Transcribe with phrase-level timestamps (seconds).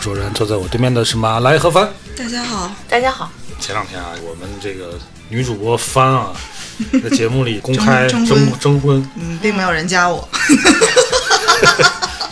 [0.00, 1.86] 卓然，坐在我对面的是马来和帆。
[2.16, 3.30] 大家好，大家好。
[3.60, 4.98] 前两天啊，我们这个
[5.28, 6.32] 女主播帆啊，
[7.04, 8.24] 在节目里公开征
[8.58, 10.26] 征婚，嗯，并没有人加我。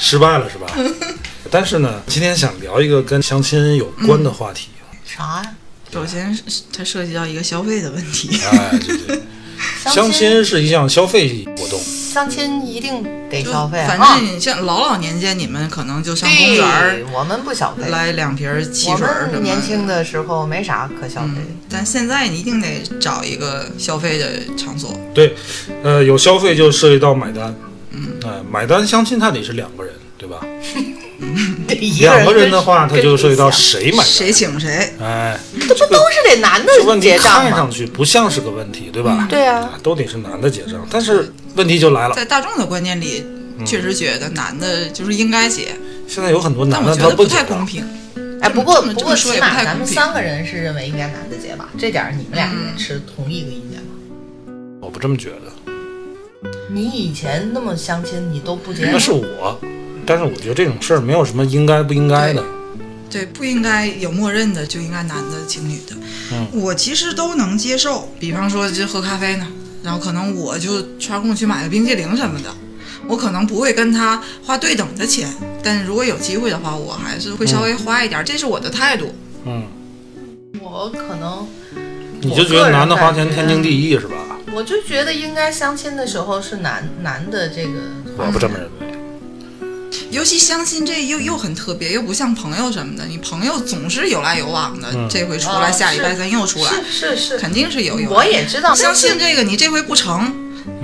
[0.00, 0.66] 失败了是吧？
[1.50, 4.68] 但是呢，今天想聊一个跟相亲有关的话题。
[5.04, 5.54] 啥呀？
[5.92, 6.42] 首先是
[6.72, 9.22] 它涉及到一个消费的问题，哎，对对，
[9.84, 11.78] 相亲是一项消费活动。
[11.78, 17.90] 相亲一定得消费啊，反正你像老老年间，你们可能就上公园儿我们不消费。
[17.90, 20.02] 来两瓶汽水什么们年轻的。
[20.02, 21.32] 时候没啥可消费。
[21.36, 24.98] 嗯，但现在你一定得找一个消费的场所。
[25.12, 25.34] 对，
[25.82, 27.54] 呃，有消费就涉及到买单。
[27.90, 30.40] 嗯，呃，买单相亲它得是两个人，对吧？
[32.00, 34.32] 两个人的话，他就涉及到谁买谁。
[34.32, 34.92] 请谁？
[35.00, 37.70] 哎，这不都是得男的这问题结账吗看上？
[37.70, 39.26] 去不像是个问题，对吧？
[39.28, 43.24] 对啊，都得是男的结账，但是问题就来了，在大众的观念里，
[43.64, 45.74] 确实觉得男的就是应该结，
[46.06, 47.26] 现在有很多男的他我觉得不。
[47.26, 47.84] 太公平。
[48.40, 51.68] 哎，不过不过起码咱们三个人是认为应该男的结吧？
[51.76, 53.88] 这点儿你们俩也持同一个意见吗？
[54.80, 55.72] 我不这么觉得，
[56.72, 58.88] 你以前那么相亲，你都不结？
[58.92, 59.60] 那是我，
[60.08, 62.42] 但是我觉得这种事儿没有什么应该不应该的。
[63.10, 65.94] 对，不应该有默认的就应该男的请女的。
[66.32, 69.46] 嗯我其实都能接受，比方说就喝咖啡呢，
[69.82, 72.48] 然后可能我就抽空去买个冰激凌什么的，
[73.06, 75.28] 我可能不会跟他花对等的钱，
[75.62, 79.14] 但是如果有机会的话，我还是会稍微花一点，这是我的态度。
[79.44, 79.64] 嗯，
[80.62, 81.46] 我可能
[82.22, 84.16] 你就觉得男的花钱天经地义是吧？
[84.54, 87.72] 我就觉得应该相亲的时候是男男的这个
[88.16, 88.87] 我不这么认为。
[90.10, 95.08] 尤其相亲这又又很特别，又不像朋友什么的，你朋友总是有来有往的，嗯。
[95.10, 98.10] 这回出来，啊下礼拜是咱又出来，是是是，肯定是有有。
[98.10, 100.32] 我也知道，相亲这个，你这回不成，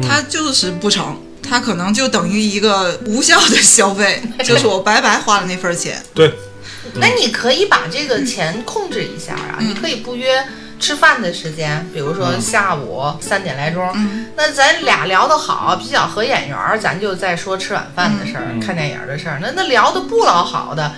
[0.03, 6.03] 他就是不成，他可能就等于一个无效的消费， 就是我白白花了那份钱。
[6.15, 6.33] 对，
[6.95, 9.71] 那你可以把这个钱控制一下啊，嗯。
[9.71, 10.45] 你可以不约
[10.81, 19.39] 吃饭的时间，比如说嗯下午三点来钟，嗯那咱俩聊得好，比较合眼缘儿，咱就再说吃晚饭的事儿、嗯看电影的事儿。
[19.41, 20.93] 那那聊得不老好的。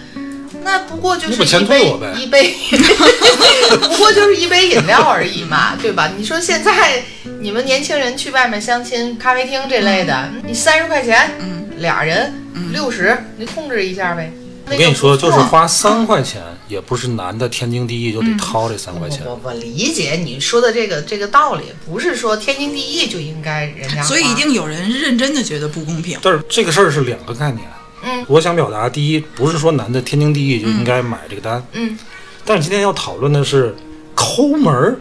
[0.64, 2.54] 那不过就是一杯一杯，
[3.80, 6.10] 不过就是一杯饮料而已嘛， 对吧？
[6.16, 7.02] 你说现在
[7.40, 12.32] 你们年轻人去外面相亲、咖啡厅这类的，你三十块钱，嗯，俩人
[12.72, 14.32] 六十，你控制一下呗。
[14.66, 15.66] 我跟你说，就是花。
[15.66, 19.24] 三块钱，也不是男的天经地义就得掏这三块钱。
[19.24, 26.18] 我我理解你说的这个这个道理，不是说天经地义就应该人家，所以一定有人认真的觉得不公平。
[26.22, 27.64] 但是这个事儿是两个概念。
[28.04, 31.98] 嗯我想表达，第一，不是说男的天经地义就应该买这个单，嗯，
[32.44, 33.74] 但是今天要讨论的是
[34.14, 34.96] 抠门儿，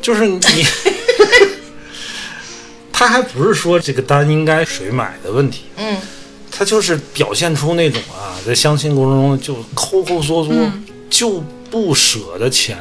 [0.00, 0.40] 就是你，
[2.92, 5.96] 他还不是说这个单应该谁买的问题，嗯，
[6.56, 10.54] 他就是表现出那种啊，在相亲过程中就抠抠缩缩，
[11.10, 12.78] 就不舍得钱，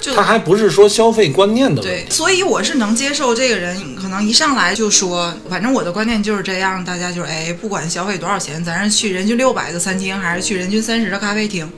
[0.00, 2.10] 就他还不是说消费观念的问对，题。
[2.10, 11.70] 所以我是能接受这个人，可能一上来就说，反正我的观念就是这样，大家就是哎，不管消费多少钱，咱是去人均六百的餐厅，还是去人均三十的咖啡厅，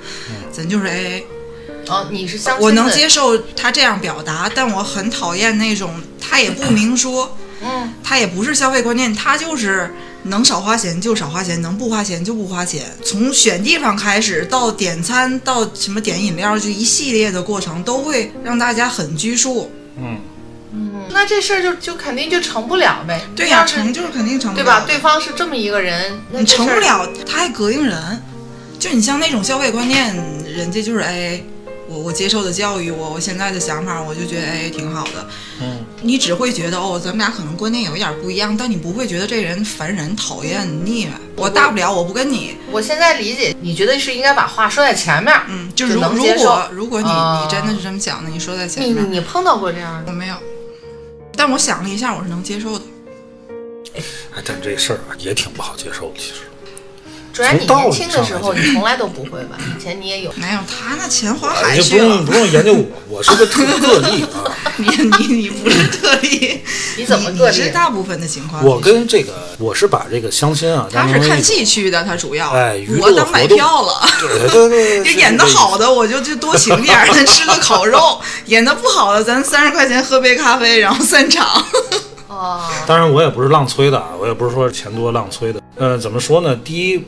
[0.50, 1.24] 咱就是 AA，
[1.88, 9.92] 哦，你是相亲的我能接受他这样表达，但我很讨厌那种他也不明说，嗯，他也不是消费观念，他就是
[10.24, 12.84] 能少花钱就少花钱，能不花钱就不花钱。
[13.04, 19.70] 从选地方开始，到点餐，到什么点饮料，就一系列的过程都会让大家很拘束。
[19.98, 20.18] 嗯
[20.74, 23.20] 嗯，那这事儿就就肯定就成不了呗。
[23.36, 24.84] 对呀、成就是肯定成不了对吧？
[24.86, 28.22] 对方是这么一个人，那你成不了，他还膈应人。
[28.78, 31.40] 就你像那种消费观念，人家就是哎，
[31.92, 35.28] 我我接受的教育，我我现在的想法，我就觉得哎挺好的。
[35.60, 41.12] 嗯，你只会觉得哦，咱们俩可能观念有一点不一样，但你不会觉得这人烦人、讨厌、腻歪。
[41.36, 50.10] 我大不了我不跟你，我现在理解，你觉得是应该把话说在前面，嗯，就是如如能接受果如果你、啊你真的是这么想的，你说在前面你碰到过这样的？
[50.10, 50.36] 我没有，
[51.36, 52.84] 但我想了一下，我是能接受的。
[53.94, 54.02] 哎，
[54.44, 56.40] 但这事儿啊也挺不好接受的，其实。
[57.32, 59.56] 主然你从年轻的时候，你从来都不会吧？
[59.76, 64.44] 以前你也有，没有他那钱花哎海去了不用，不用研究我，我是个特个例啊。
[64.76, 66.60] 你你你不是特例，
[66.96, 67.56] 你怎么你个例？
[67.56, 68.64] 是大部分的情况。
[68.64, 74.00] 我跟这个，我是把这个相亲啊，他是看戏去的，他主要，哎娱乐我当买票了。
[74.20, 77.98] 对对对 演的好的，我就就多请点儿，咱吃个烤肉；
[78.46, 81.46] 演的不好的，咱三十块钱喝杯咖啡，然后散场。
[82.28, 85.60] 哦，当然，我也不是浪催的啊，我也不是说钱多浪催的。
[85.76, 86.56] 呃，怎么说呢？
[86.64, 87.04] 第一，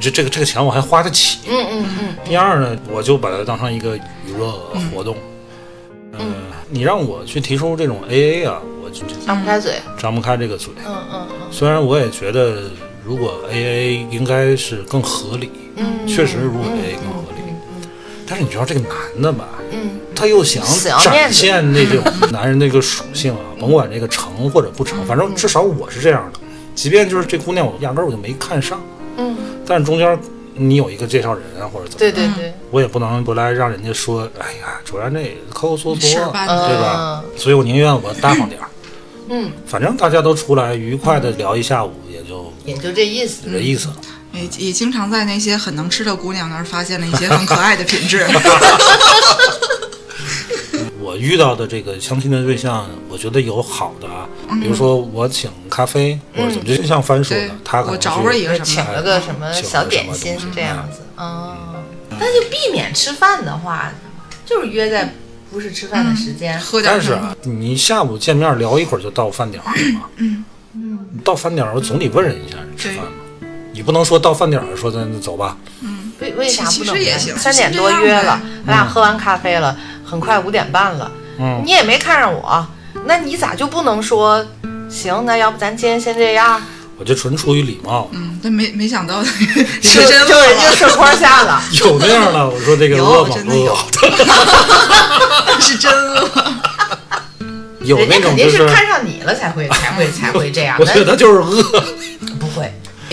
[0.00, 1.38] 这这个这个钱我还花得起。
[1.48, 4.52] 嗯嗯嗯，第二呢，我就把它当成一个娱乐
[4.92, 5.16] 活动。
[6.18, 6.34] 嗯，
[6.68, 9.74] 你让我去提出这种 AA 啊，我就就张不开嘴。
[9.98, 10.72] 张不开这个嘴。
[10.86, 12.62] 嗯嗯嗯虽然我也觉得，
[13.04, 17.42] 如果 AA 应该是更合理，嗯，确实如果 AA 更合理。
[18.26, 20.64] 但是你知道这个男的吧，嗯，他又想
[21.04, 22.02] 展现那种
[22.32, 26.40] 男人那个属性啊，甭管这个成或者不成，反正至少我是这样的。
[26.74, 28.80] 即便就是这姑娘，我压根儿我就没看上，
[29.16, 29.36] 嗯，
[29.66, 30.18] 但是中间
[30.54, 37.24] 你有一个介绍人啊，或者怎么，对对对，我也不能不来让人家说，哎呀，主要那抠抠缩缩，事儿办的对吧？
[37.36, 38.68] 所以我宁愿我大方点儿，
[39.28, 43.42] 嗯，反正大家都出来愉快的聊一下午，也就也就这意思。
[43.50, 43.96] 这意思了。
[44.32, 48.26] 也也经常在那些很能吃的姑娘那儿发现了一些很 可爱的品质。
[51.12, 54.26] 我遇到的这个相亲的对象，我觉得有好的啊，
[54.62, 61.54] 比如说我请咖啡或者怎么，就像帆说的，他可能我找是着一个什请了个什么小点心是这样子，哦，
[62.12, 63.92] 那就避免吃饭的话，
[64.46, 65.12] 就是约在
[65.50, 66.58] 不是吃饭的时间。
[66.58, 70.08] 喝点但是啊，你下午见面聊一会儿就到饭点了嘛。
[70.16, 70.42] 嗯。
[70.74, 73.12] 嗯，到饭点儿我总得问人一下吃饭嘛。
[73.74, 76.10] 你不能说到饭点儿说咱走吧，嗯。
[76.20, 76.96] 为为啥不能
[77.36, 79.76] 三点多约了，咱俩喝完咖啡了，
[80.12, 82.66] 很快五点半了，嗯你也没看上我，
[83.06, 84.44] 那你咋就不能说
[84.90, 85.24] 行？
[85.24, 86.60] 那要不咱今天先这样？
[86.98, 88.10] 我就纯出于礼貌。
[88.12, 91.62] 嗯，但没没想到， 就是真就人家饿顺坡下了。
[91.80, 93.30] 有那样的，我说这个有饿吗？
[93.34, 93.78] 真的有饿。
[95.58, 96.28] 是真饿。
[97.80, 100.76] 有人家肯那种就是，看上你了才会才会才会这样。
[100.78, 101.84] 我觉得就是饿。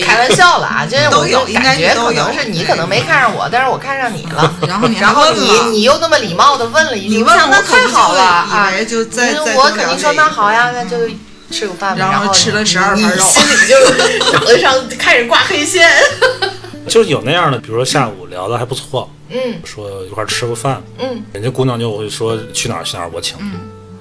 [0.00, 0.86] 开玩笑了啊！
[0.86, 4.54] 就是我有就感觉应该是可能是你可能没看上我，但是我看上你了。
[4.66, 8.70] 然后你然后你你又那么礼貌的问了一句，你问我太好了啊！
[8.88, 10.96] 就再嗯再多我肯定说那好呀，那就
[11.50, 11.98] 吃个饭吧。
[11.98, 15.88] 然然后吃了十二盘你肉心里就脑袋上开始挂黑线。
[16.88, 23.36] 就是有那样的，比如说下午聊的还不错，嗯说一块儿吃个饭，嗯人家姑娘就会说去哪儿去哪儿我请，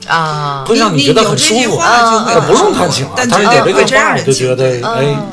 [0.08, 1.78] 啊，会让你觉得很舒服。
[1.78, 5.30] 啊不用他请啊，但绝他有这样话就觉得哎嗯，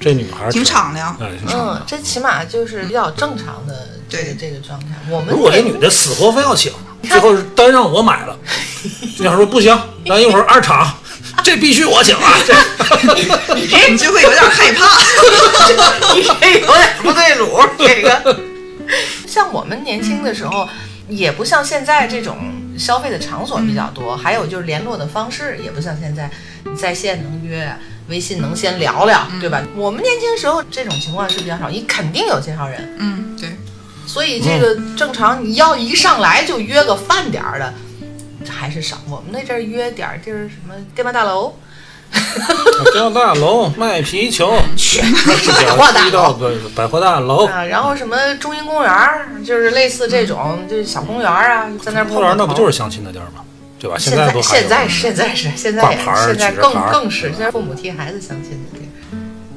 [0.00, 1.16] 这女孩儿挺敞亮。
[1.20, 4.86] 哎，嗯。，这起码就是比较正常的这个对这个状态。
[5.10, 6.72] 我们如果这女的死活非要请，
[7.02, 8.38] 最后单让我买了，
[9.16, 10.92] 就想说不行，咱一会儿二场，
[11.42, 12.34] 这必须我请啊！
[12.46, 14.86] 这你就会有点害怕。
[16.14, 18.40] 你这有点不对路，这个。
[19.26, 20.68] 像我们年轻的时候，
[21.08, 22.38] 也不像现在这种
[22.78, 26.30] 消费的场所比较多，还有就是联络的方式也不像现在，
[26.64, 27.70] 你在线能约，
[28.08, 29.62] 微信能先聊聊，对吧？
[29.76, 33.50] 我们年轻时候这种情况是比较少，你肯定有介绍人，嗯，对，
[34.06, 37.72] 所以这个正常你要一上来就约个饭点儿的，
[38.48, 38.96] 还是少。
[39.08, 41.54] 我们那阵儿约点儿就是什么电话大楼。
[42.94, 47.44] 叫大楼卖皮球，去是百货大楼的百货大楼。
[47.44, 52.78] 啊，然后什么中心公园儿，就是类似这种，就是小公园儿啊，在那儿碰公园那不就是是？
[52.78, 53.44] 相亲的地儿吗？
[53.78, 53.96] 对吧？
[53.98, 58.88] 现在都现在现在是现在挂牌儿现在更更是现在父母替孩子相亲的地方。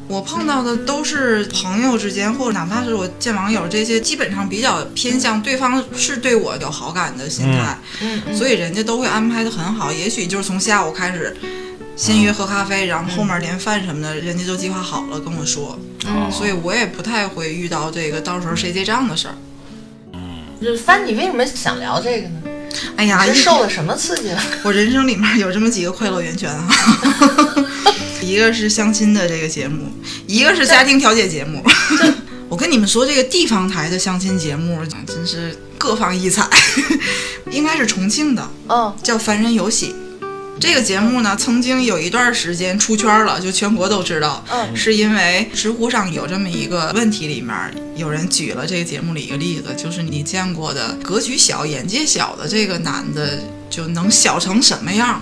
[0.08, 9.90] 我碰到的都是朋友之间，或者哪怕是我见网友，这些基本上比较偏向对方是对我有好感的心态，嗯嗯所以人家都会安排的很好。
[9.90, 11.34] 也许就是从下午开始，
[11.96, 19.36] 先约喝咖啡，然后后面连饭什么的，人家都计划好了跟我说，嗯所以我也不太会遇到这个到时候谁结账的事儿。
[20.12, 22.42] 嗯就是帆，你为什么想聊这个呢？
[22.96, 24.42] 哎呀，是受了什么刺激了？
[24.64, 26.68] 我人生里面有这么几个快乐源泉啊，
[28.22, 29.92] 一个是相亲的这个节目，
[30.28, 31.64] 一个是家庭调解节目。
[32.50, 36.46] 我跟你们说，这个地方台的相亲节目真是各方异彩，
[37.50, 39.88] 应该是重庆的，嗯叫《凡人有喜》。
[40.62, 47.56] 这个节目呢，曾经有一段时间出圈了，就全国都知道，嗯是因为知乎上有这么一个问题，里面
[47.96, 53.40] 有人举了这个节目里一个例子，就是你见过的格局小、眼界小的这个男的，
[53.72, 55.20] 就能小成什么样？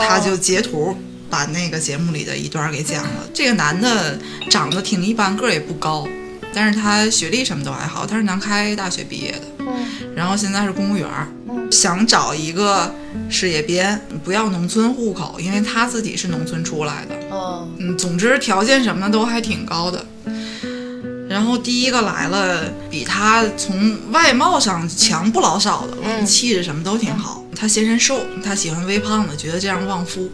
[0.00, 0.96] 他就截图
[1.28, 3.28] 把那个节目里的一段给讲了。
[3.34, 4.18] 这个男的
[4.50, 6.08] 长得挺一般，个儿也不高，
[6.54, 11.26] 但是他学历什么都还好，他是南开大学毕业的，嗯然后现在是公务员儿，
[11.70, 12.94] 想找一个
[13.30, 17.14] 事业编，不要农村户口，因为他自己是农村出来的。
[17.30, 20.04] 嗯嗯，总之条件什么的都还挺高的。
[21.28, 27.42] 然后第一个来了，比他从外貌上强不老少的了，嗯气质什么都挺好。
[27.56, 30.30] 他嫌人瘦，他喜欢微胖的，觉得这样旺夫。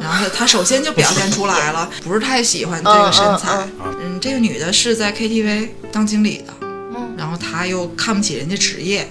[0.00, 3.66] 然后他他首先就表现出来了， 不是太喜欢这个身材。
[3.84, 9.08] 嗯嗯，这个女的是在 KTV 当经理的，嗯然后她又看不起人家职业，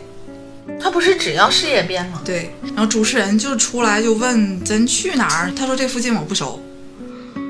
[0.82, 2.22] 他不是只要事业编吗？
[2.26, 6.60] 对，然后主持人就出来就问咱去哪儿，他说这附近我不熟，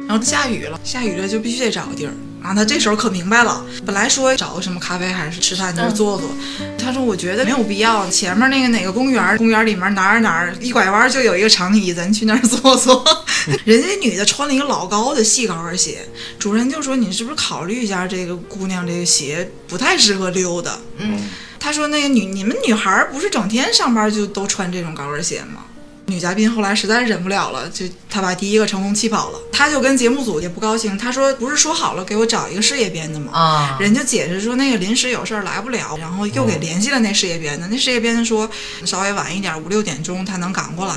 [0.08, 2.14] 然后下雨了，下雨了就必须得找个地儿。
[2.42, 6.30] 然后他这时候可明白了，本来说找个什么咖啡还是吃饭地儿坐坐，
[6.78, 13.04] 他说我觉得没有必要，前面那个哪个公园，公园里面哪儿哪儿一拐弯就有一个长椅，咱去那儿 坐坐。
[13.66, 16.06] 人家女的穿了一个老高的细高跟鞋，
[16.40, 20.78] 主任就说你是不是考虑一下这个姑娘这个鞋不太适合溜达。
[20.98, 21.30] 嗯，
[21.60, 25.66] 他说：“那个女，你们女孩儿不是整天上班就都穿这种高跟鞋吗？”
[26.12, 29.40] 女嘉宾后来实在忍不了了，就她把第一个成功气跑了。
[29.52, 38.50] 她就跟节目组也不高兴，她说：“不是说好了给我找一个事业编的吗？”啊，人家解释说那个临时有事儿来不了，然后又给联系了那事业编的，那事业编的说
[38.86, 40.96] 稍微晚一点，五六点钟他能赶过来，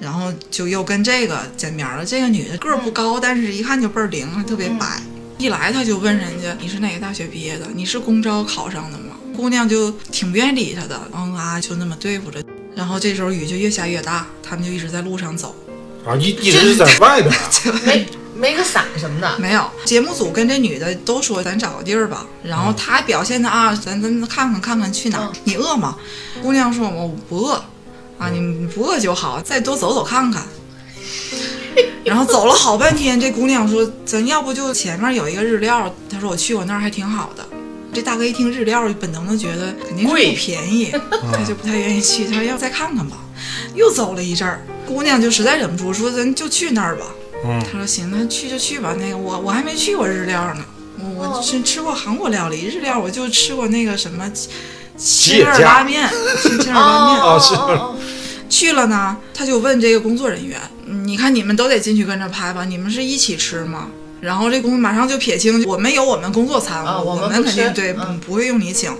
[0.00, 2.04] 然后就又跟这个见面了。
[2.04, 5.00] 这个女的个儿不高，但是一看就倍儿灵，还特别白。
[5.38, 7.68] 一来她就问人家你是哪个大学毕业的？
[7.74, 9.14] 你是公招考上的吗？
[9.36, 12.42] 姑娘就挺不愿意理她的，嗯啊就那么对付着。
[12.76, 15.56] 然后这时候雨就越下越大，他们就一直在路上走。
[16.06, 17.50] 啊，一一直是在外边啊，
[17.84, 18.06] 没
[18.36, 19.36] 没个伞什么的。
[19.38, 25.32] 没有，节目组跟这女的都说咱找个地儿吧，然后她表现的啊，咱咱看看看看去哪儿？
[25.44, 25.96] 你饿吗？
[26.42, 27.54] 姑娘说我不饿，
[28.18, 30.46] 啊，你你不饿就好，再多走走看看。
[32.04, 37.45] 然后走了好半天，这姑娘说咱要不就前面有一个日料，她说我去过那儿还挺好的。
[37.96, 40.92] 这大哥一听日料，本能的觉得肯定是贵不便宜，
[41.32, 42.26] 他就不太愿意去。
[42.26, 43.16] 他说要再看看吧。
[43.74, 47.06] 又走了一阵儿，姑娘就实在忍不住说咱就去那儿吧。
[47.42, 48.94] 嗯他说行，那去就去吧。
[49.00, 50.64] 那个我我还没去过日料呢，
[50.98, 54.30] 我我吃吃过韩国料理，日料我就吃过那个什么
[54.94, 56.06] 吉野家亲儿拉面，
[56.42, 57.22] 亲亲儿拉面。
[57.22, 57.96] 哦是哦
[58.50, 63.88] 去了呢，他就问这个工作人员，嗯你看你们都得进去跟着拍吧，你们是一起吃吗？
[64.20, 68.92] 然后这工马上就撇清，我们有我们工作餐，啊我我们肯定对、嗯不会用你请。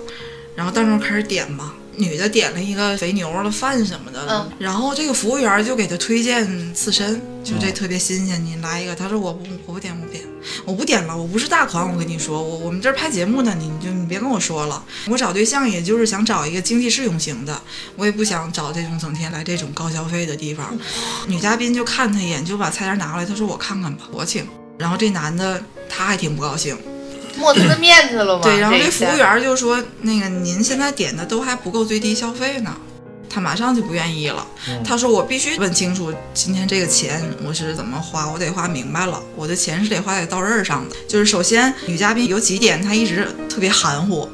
[0.55, 8.95] 然后到时候开始点吧，女的点了一个肥牛的饭什么的，嗯然后这个服务员就给她推荐刺身，就这特别新鲜，你来一个。
[8.95, 10.25] 她说我不我不点我不点，
[10.65, 17.61] 我不点了，我不是大款，我跟你说，我我们这儿拍节目呢，你你就你别跟我说了，我找对象也就是想找一个经济适用型的，
[17.97, 20.75] 我也不想找这种整天来这种高消费的地方。
[21.27, 24.47] 女嘉宾就看他一眼，就把菜单拿过来，她说我看看吧，我请。
[24.78, 26.76] 然后这男的他还挺不高兴，
[27.38, 28.42] 抹他的面子了吗？
[28.42, 32.76] 对，然后这这服务员就说：“那个您现在点的都还不够最低消费呢。”
[33.28, 34.47] 他马上就不愿意了。
[34.83, 40.97] 他说：“我必须问清楚今天这个钱我是怎么花，我得花明白了，我的钱是得花在刀刃上的。
[41.06, 44.26] 就是首先女嘉宾有几点她一直特别含糊，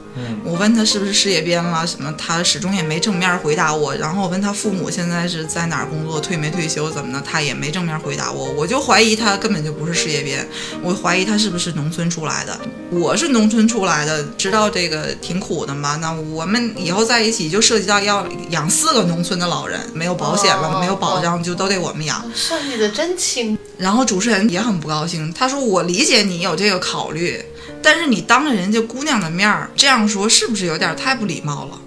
[0.44, 3.94] 我问他是不是事业编了什么，他始终也没正面回答我。
[3.96, 8.50] 然后我问他父母现在是在哪儿工作，退没退休怎么的，他也没正面回答我。
[8.52, 10.46] 我就怀疑他根本就不是事业编，
[10.82, 12.58] 我怀疑他是不是农村出来的。
[12.90, 15.96] 我是农村出来的，知道这个挺苦的嘛。
[15.96, 22.22] 那我们以后在一起就涉及到要养四个农村的老人，没有保险了，哦没有保障，就都得我们养。
[22.34, 23.56] 算计的真清。
[23.78, 27.42] 然后主持人也很不高兴，他说：“我理解你有这个考虑，
[27.82, 31.80] 但是你当着人家姑娘的面儿这样说，是不是有点太不礼貌了？”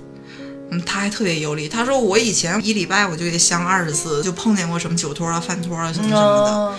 [0.71, 6.75] 嗯，他还特别有理，他说：“我以前一礼拜我就得相二十次，就碰见过什么酒托啊、饭托啊什么什么的。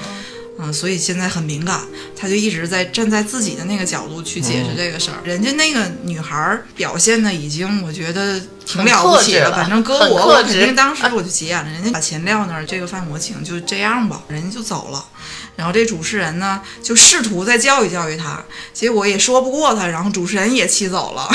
[0.59, 1.81] 嗯，所以现在很敏感，
[2.19, 5.19] 他就一直在站在自己的那个角度去解释这个事儿。
[5.23, 11.71] 人家那个女孩儿表现的已经，我觉得挺了不起很克制了反正搁很我，我肯定当时我就急眼了。
[11.71, 15.05] 人家把钱撂那儿，这个饭我请，就这样吧，人家就走了。
[15.57, 21.29] 然后这主持人呢，就试图再教育教育他，结果也说不过他，然后主持人也气走了。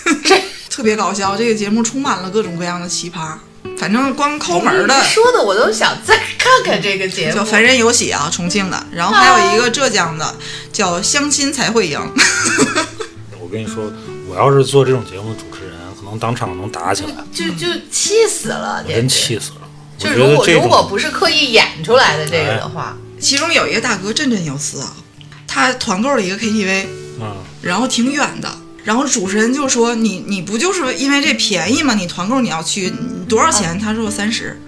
[0.70, 3.36] 特别搞笑，这个节目充满了各种各样的奇葩。
[3.78, 7.34] 反正光抠门儿的，说的我都想再看看这个节目。
[7.34, 10.34] 叫凡人有喜啊，重庆的，然后还有一个浙江的，
[10.72, 11.98] 叫相亲才会赢。
[13.40, 13.92] 我跟你说，
[14.28, 19.08] 我要是做这种节目的主持人，可能当场能打起来，就就气死了，我真。
[19.08, 19.60] 气死了。
[19.98, 24.92] 就如果如果不是刻意演出来的这个的话，其中有一个大哥振振有词啊，
[25.46, 26.86] 他团购了一个 KTV，
[27.20, 28.50] 嗯，然后挺远的。
[28.84, 31.94] 然后主持人就说：“你你不就是因为这便宜吗？
[31.94, 32.92] 你团购你要去
[33.28, 34.60] 多少钱？”他说：“三十。”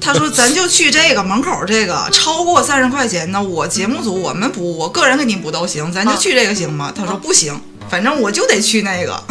[0.00, 7.60] 他说：“咱就去这个门口这个， 超过三十块钱呢，我节目组我们补，我个人给你补都行，咱就去这个行吗？”他说：“不行，
[7.90, 9.24] 反正我就得去那个。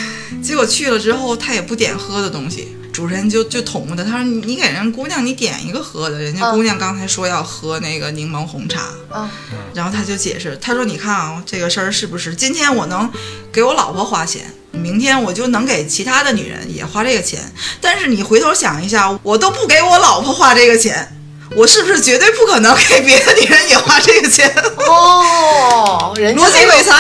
[0.43, 2.75] 结果去了之后，他也不点喝的东西。
[2.99, 6.51] 主主持人就就捅他，他说你你给人姑娘你点一个喝的，人家嗯。
[6.51, 9.29] 姑娘刚才说要喝那个柠檬红茶，嗯，
[9.73, 13.09] 然后他就解释，他说你看啊，这个事儿是不是今天我能
[13.53, 14.53] 给我老婆花钱？
[14.71, 17.39] 明天我就能给其他的女人也花这个钱，
[17.79, 21.15] 但是你回头想一下，我都不给我老婆花这个钱，
[21.55, 24.53] 我是不是绝对不可能给别的女人也花这个钱？
[24.85, 26.93] 哦，人家逻辑鬼才，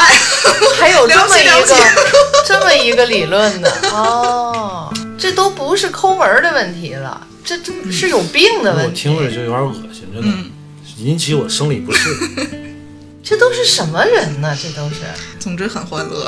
[0.79, 1.67] 还有这么一个
[2.47, 3.69] 这么一个理论呢。
[3.91, 4.88] 哦，
[5.19, 9.09] 这都不是抠门儿的问题了，这这是有病的问题。
[9.09, 10.51] 我听着就有点恶心，真的，嗯
[10.97, 12.09] 引起我生理不适。
[13.23, 14.57] 这都是什么人呢？
[14.61, 14.95] 这都是
[15.39, 16.27] 总之很欢乐，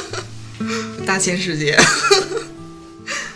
[1.06, 1.78] 大千世界。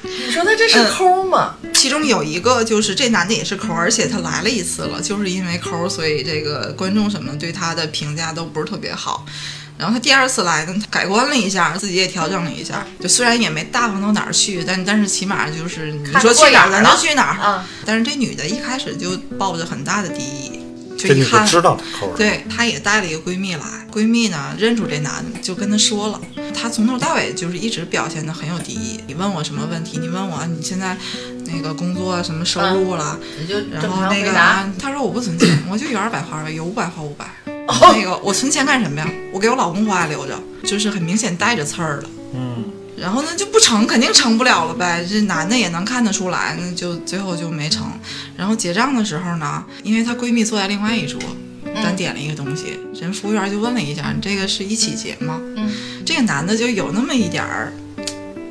[0.03, 1.55] 你说他这是抠吗？
[1.73, 9.25] 其中有一个就是这男的也是抠，而且他来了一次了，就是因为抠，所以这个观众什么对他的评价都不是特别好。
[9.79, 17.39] 然后他第二次来呢，他改观了一下，自己也调整了一下，就虽然也没大方到哪儿去，但但是起码就是你说去哪儿咱就去哪儿。
[17.43, 20.61] 嗯，但是这女的一开始就抱着很大的敌意，
[20.97, 26.21] 就这女的一看知道他抠，对，她也带了一个闺蜜来，闺蜜呢认出这男的，就跟她说了，
[26.55, 29.01] 她从头到尾就是一直表现的很有敌意。
[29.09, 29.99] 你问我什么问题？
[29.99, 30.97] 你问我你现在
[31.47, 33.19] 那个工作什么收入了？
[33.41, 34.41] 你就然正后那个常回答。
[34.43, 37.27] 啊她说我不存钱，我就有二百花呗，有五百花五百。
[37.69, 39.09] 哦那个我存钱干什么呀？
[39.33, 42.11] 我给我老公花留着，就是很明显带着刺儿了。
[42.35, 42.65] 嗯，
[42.97, 45.05] 然后呢就不成，肯定成不了了呗。
[45.09, 47.87] 这男的也能看得出来，那就最后就没成。
[48.37, 51.21] 然后结账的时候呢，因为她闺蜜坐在另外一桌，
[51.75, 55.71] 单点了一个东西，人服务员就问了一下：“你这个是一起结吗？”嗯，
[56.05, 57.73] 这个男的就有那么一点儿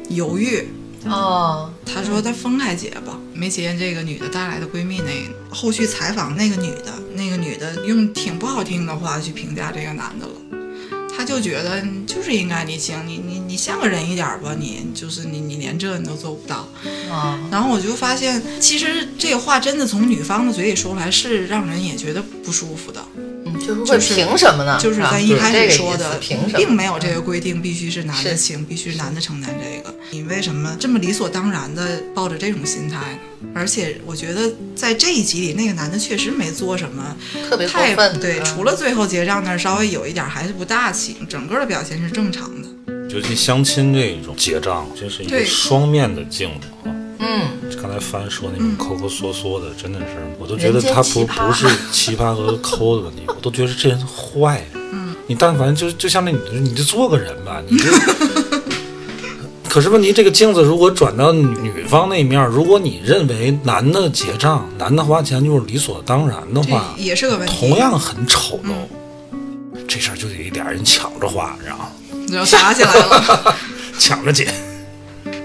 [0.10, 0.68] 犹豫，
[1.06, 5.56] 哦，他说他分开结吧，没结这个女的带来的闺蜜那个。
[5.56, 10.34] 后续采访那个女的，那个女的用挺不好听的话去评价这个男的了。
[11.16, 16.68] 他就觉得就是应该你行，你你你像个人一点吧，你就是你你连这你都做不到。
[17.12, 23.06] 啊，然后我就发现，其实这个话真的从女方的嘴里说出来，是让人也觉得不舒服的。
[23.74, 24.78] 嗯，就是会凭什么呢？
[24.80, 26.58] 就是吧咱一开始说的，凭什么？
[26.58, 29.94] 并没有这个规定，必须是男的请，必须男的承担这个。
[30.12, 32.98] 你为什么这么理所当然的抱着这种心态
[33.42, 33.50] 呢？
[33.56, 37.16] 而且我觉得在这一集里，那个男的确实没做什么
[37.50, 38.20] 特别过太分。
[38.20, 42.68] 对，嗯除了最后结账那儿稍微有一点还是不大气，整个的表现是正常的。
[43.10, 46.96] 尤其相亲这种结账，这是一个双面的镜子啊。
[47.22, 47.48] 嗯，
[47.82, 50.06] 刚才帆说那种抠抠缩缩的，真的是，
[50.40, 54.66] 我都觉得他不不是奇葩和抠的问题， 我都觉得这人坏。
[54.74, 57.86] 嗯，你但凡就就像那女的，你就做个人吧，你就。
[59.70, 67.70] 可是问题，这个镜子如果转到女女方那面，如果你认为男的结账、男的花钱就是理所当然的话，也是个问题。
[67.70, 68.74] 同样很丑陋。
[69.88, 71.86] 这事儿就得俩人抢着花，然后
[72.28, 73.56] 你要打起来了。
[73.98, 74.52] 抢着结。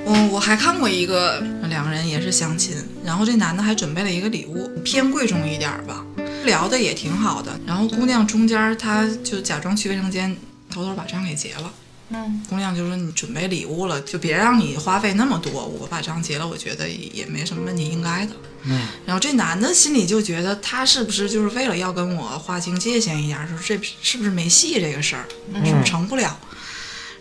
[0.08, 1.40] 嗯我还看过一个，
[1.76, 6.02] 两个人也是相亲，然后这男的还准备了一个礼物，偏贵重一点儿吧，
[6.46, 7.60] 聊的也挺好的。
[7.66, 10.34] 然后姑娘中间儿她就假装去卫生间，
[10.70, 11.70] 偷偷把账给结了。
[12.08, 18.32] 嗯，姑娘就说你准备礼物了，就别让你花费那么多，我把账结了，我觉得也也没什么问题，应该的。
[18.62, 25.26] 嗯，然后这男的心里就觉得他是不是就是为了要跟我划清界限一点儿，说这是不是没戏这个事儿，
[25.62, 26.40] 是不是成不了？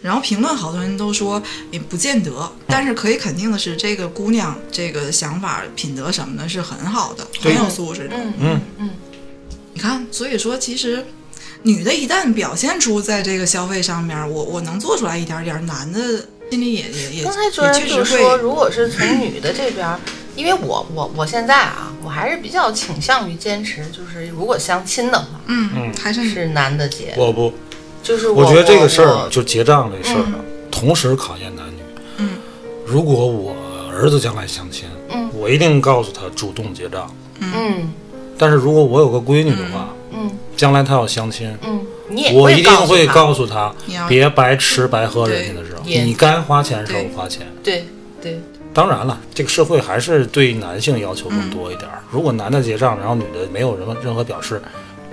[0.06, 1.42] 然后评论好多人都说
[1.72, 2.32] 也不见得，
[2.68, 8.16] 但是可以肯定的是，这个姑娘这个想法、品德什么的是很好的，很有素质的。
[8.16, 8.62] 嗯嗯。
[8.78, 8.90] 嗯。
[9.74, 11.04] 你看，所以说其实
[11.64, 16.00] 女的一旦表现出在这个消费上面，我我能做出来一点点儿，男的
[16.52, 20.00] 心里也也也刚才主也任就说，如果是从女的这边儿，
[20.36, 27.52] 因为我我我现在啊，我还是比较倾向于坚持，就是如果相亲的话，嗯嗯，还是是男的结，我不，
[28.06, 30.36] 就是我觉得这个事儿我就结账这事儿啊，
[30.70, 31.80] 同时考验男女。
[32.18, 32.30] 嗯，
[32.86, 33.56] 如果我
[33.92, 37.10] 儿子将来相亲，嗯我一定告诉他主动结账。
[37.40, 37.92] 嗯
[38.38, 43.74] 但是如果我有个闺女的话，嗯将来她要相亲，嗯，你也我一定会告诉她，
[44.08, 47.48] 别白吃白喝人家的时候，你该花钱的时候花钱。
[47.64, 47.88] 对
[48.22, 48.40] 对，
[48.72, 52.04] 当然了，这个社会还是对男性要求更多一点儿。
[52.12, 54.62] 如果男的结账，然后女的没有什么任何表示，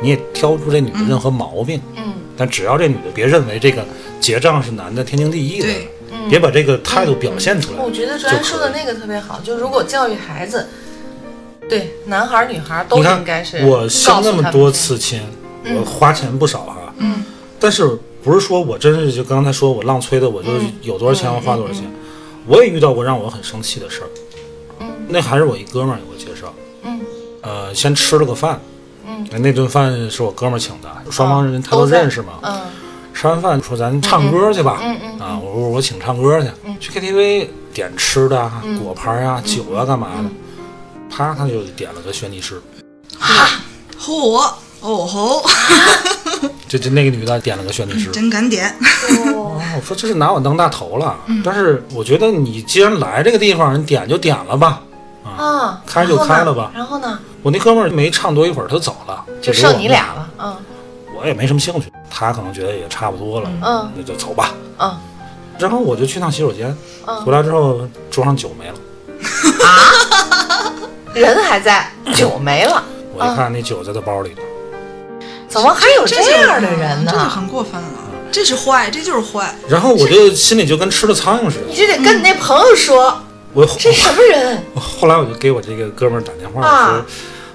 [0.03, 1.81] 你也挑不出这女的任何毛病。
[1.97, 2.13] 嗯。
[2.37, 3.85] 但只要这女的别认为这个
[4.19, 5.69] 结账是男的天经地义的，
[6.11, 7.79] 嗯，别把这个态度表现出来。
[7.79, 10.67] 我觉得卓然说的那个特别好，就如果教育孩子，
[11.69, 15.21] 对男孩女孩都应该是，我相那么多，次亲，
[15.65, 15.77] 嗯。
[15.77, 16.95] 我花钱不少哈。
[16.97, 17.23] 嗯。
[17.61, 20.73] 但是不是说我真是就刚才说我浪催的，我就嗯。
[20.81, 21.85] 有多少钱嗯我花多少钱。
[22.47, 24.09] 我也遇到过让我很生气的事儿，
[24.81, 24.91] 嗯。
[25.09, 26.53] 那还是我一哥们儿给我介绍。
[26.83, 26.99] 嗯。
[27.43, 28.59] 呃，先吃了个饭，
[29.31, 32.33] 嗯，那顿饭是我哥们儿请的，双方人他都认识嘛。
[32.43, 32.61] 嗯
[33.15, 36.41] 吃完饭说咱唱歌去吧，嗯嗯啊，我说我请唱歌
[36.81, 42.61] 去，去 KTV 点吃的啊、果盘啊、酒啊干嘛的，啪他就点了个轩尼诗。
[44.01, 44.43] 嚯
[44.81, 45.45] 哦吼，
[46.67, 48.11] 就就那个女的点了个轩尼诗。
[48.11, 48.75] 真敢点。
[49.27, 51.15] 我说这是拿我当大头了。
[51.45, 54.81] 但是我觉得你既然来这个地方，你点就点了吧。
[55.23, 60.31] 啊，开就开了吧然后呢，我那哥们儿没唱多一会儿，他走了，就剩你俩了。
[60.39, 60.57] 嗯
[61.15, 64.51] 我也没什么兴趣，他可能觉得也差不多了，嗯那就走吧。
[64.79, 64.97] 嗯
[65.59, 66.77] 然后我就去趟洗手间，
[67.07, 68.75] 嗯，回来之后桌上酒没了，
[69.65, 70.73] 啊
[71.15, 72.83] 人还在，酒没了。
[73.15, 74.37] 我一看那酒在他包里呢。
[75.47, 77.29] 怎么还有这样的人呢这就呢？
[77.29, 77.89] 很过分了。
[78.33, 79.55] 这是坏，这就是坏。
[79.69, 81.67] 然后我就心里就跟吃了苍蝇似的。
[81.69, 83.15] 你这得跟你那朋友说，
[83.53, 84.63] 我这什么人？
[84.75, 87.05] 我后来我就给我这个哥们儿打电话我说，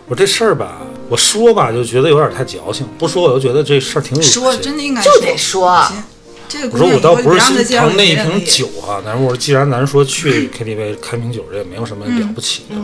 [0.07, 4.31] 我这事儿吧，我说吧就觉得有点太矫情，不说我又觉得这事儿挺恶心。
[4.31, 6.03] 说真的应该就得说行
[6.49, 12.75] 这个我说我倒不是心疼那一瓶酒啊，但是我说既然咱说去 KTV 开瓶酒，这也没有什么了不起的。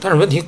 [0.00, 0.42] 但是问题，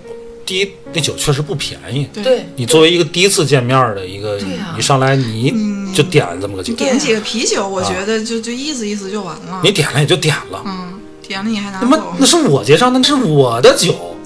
[0.45, 2.09] 第一那酒确实不便宜。
[2.13, 5.53] 对，你作为一个第一次见面的一个，对呀你上来你
[5.95, 9.61] 就点这么个酒，点几个啤酒，我觉得就就意思意思就完了。
[9.63, 10.61] 你点了也就点了。
[10.67, 11.00] 嗯，
[11.31, 14.17] 点了你还拿他妈走，那是我结账，那是我的酒，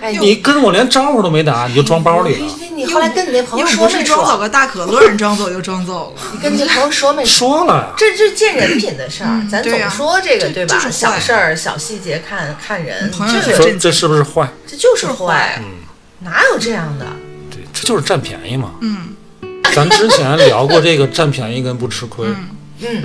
[0.00, 2.46] 哎，你跟我连招呼都没打，你就装包里了。
[2.74, 4.38] 你后来跟你那朋友又说是装走？
[4.38, 6.22] 个大可乐，你装走就装走了。
[6.32, 7.48] 你跟你那朋友说没说？
[7.48, 10.74] 说了呀，这这见人品的事儿，咱总说这个对吧？
[10.74, 14.52] 就是小事儿、小细节看看人，朋友这个说这是不是坏？
[14.66, 15.64] 这就是坏坏，嗯，
[16.24, 17.06] 哪有这样的？
[17.52, 18.72] 对，这就是占便宜嘛。
[18.80, 19.10] 嗯，
[19.72, 22.26] 咱之前聊过这个占便宜跟不吃亏。
[22.26, 22.48] 嗯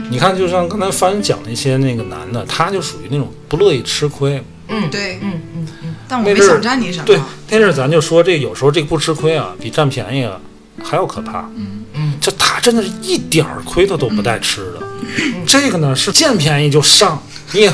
[0.09, 4.43] 你看，就像刚才帆讲那些那个男的，他就属于那种不乐意吃亏。
[4.69, 7.05] 嗯，对，嗯嗯嗯，但我没想占你什么。
[7.05, 10.39] 对，那阵咱就说这有时候这个不吃亏啊，比占便宜啊
[10.83, 11.49] 还要可怕。
[11.55, 14.79] 嗯嗯，就他真的是一点儿亏他都不带吃的。
[15.45, 17.21] 这个呢是见便宜就上，
[17.53, 17.73] 你也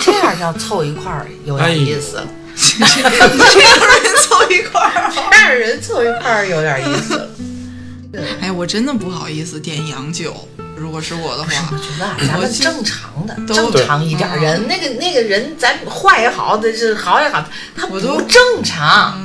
[0.00, 2.22] 这样要凑一块儿有点意思，
[2.56, 5.12] 这样人凑一块儿。
[5.12, 7.28] 这样人凑一块儿有点意思。
[8.40, 19.18] 哎，我真的不好意思点洋酒，如果是我的，话我，觉得啊，咱们正常的、正常一点儿人，那个那个人，咱坏也好，这是好也好，他不正常。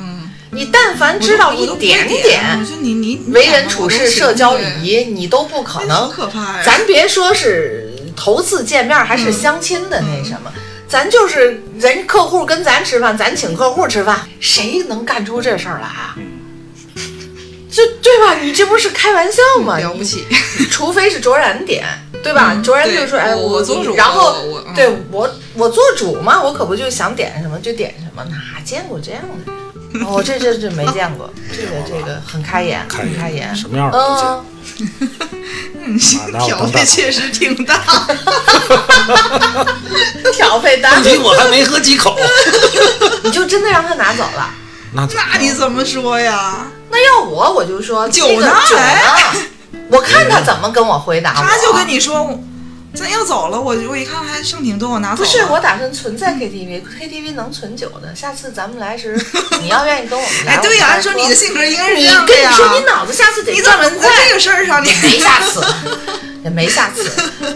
[0.50, 6.62] 你但凡知道一点点，点我说你你你为人处事、社交礼仪，你都不可那能可怕呀！
[6.62, 10.52] 咱别说是头次见面还是相亲的那什么，
[10.86, 16.16] 咱就是人客户跟咱吃饭，咱请客户吃饭，谁能干出这事儿来啊？
[17.72, 18.34] 这对吧？
[18.40, 19.78] 你这不是开玩笑吗？
[19.78, 20.26] 了不起，
[20.70, 21.82] 除非是卓然点，
[22.22, 22.52] 对吧？
[22.54, 24.36] 嗯卓然就说：“哎，我我做主然后
[24.76, 29.62] 对我我做主嘛，我可不就想点什么就点什么，哪见过这样的人？
[30.06, 33.54] 哦，这这这没见过， 这个这个很开眼，开很开眼。
[33.56, 34.26] 什么样的都见。
[35.84, 35.98] 嗯，
[36.32, 37.82] 拿我挑当大头费确实挺大。
[40.32, 42.16] 调费单问题我还没喝几口，
[43.22, 44.50] 你就真的让他拿走了？
[44.94, 46.66] 那那你怎么说呀？
[46.90, 49.40] 那要我我就说酒呢酒哎呢？
[49.88, 51.46] 我看他怎么跟我回答我。
[51.46, 52.38] 他就跟你说，
[52.94, 55.26] 咱要走了，我我一看还剩挺多，我拿走了。
[55.26, 58.14] 不是，我打算存在 KTV，KTV 能存酒的。
[58.14, 59.18] 下次咱们来时，
[59.62, 62.50] 你要愿意跟我们来，哎，对呀，呀，按说你的性格应该是这样的呀。
[62.50, 65.64] 跟你说，你脑子下次得你怎么在这个事儿上你没下次，
[66.44, 67.04] 也没下次。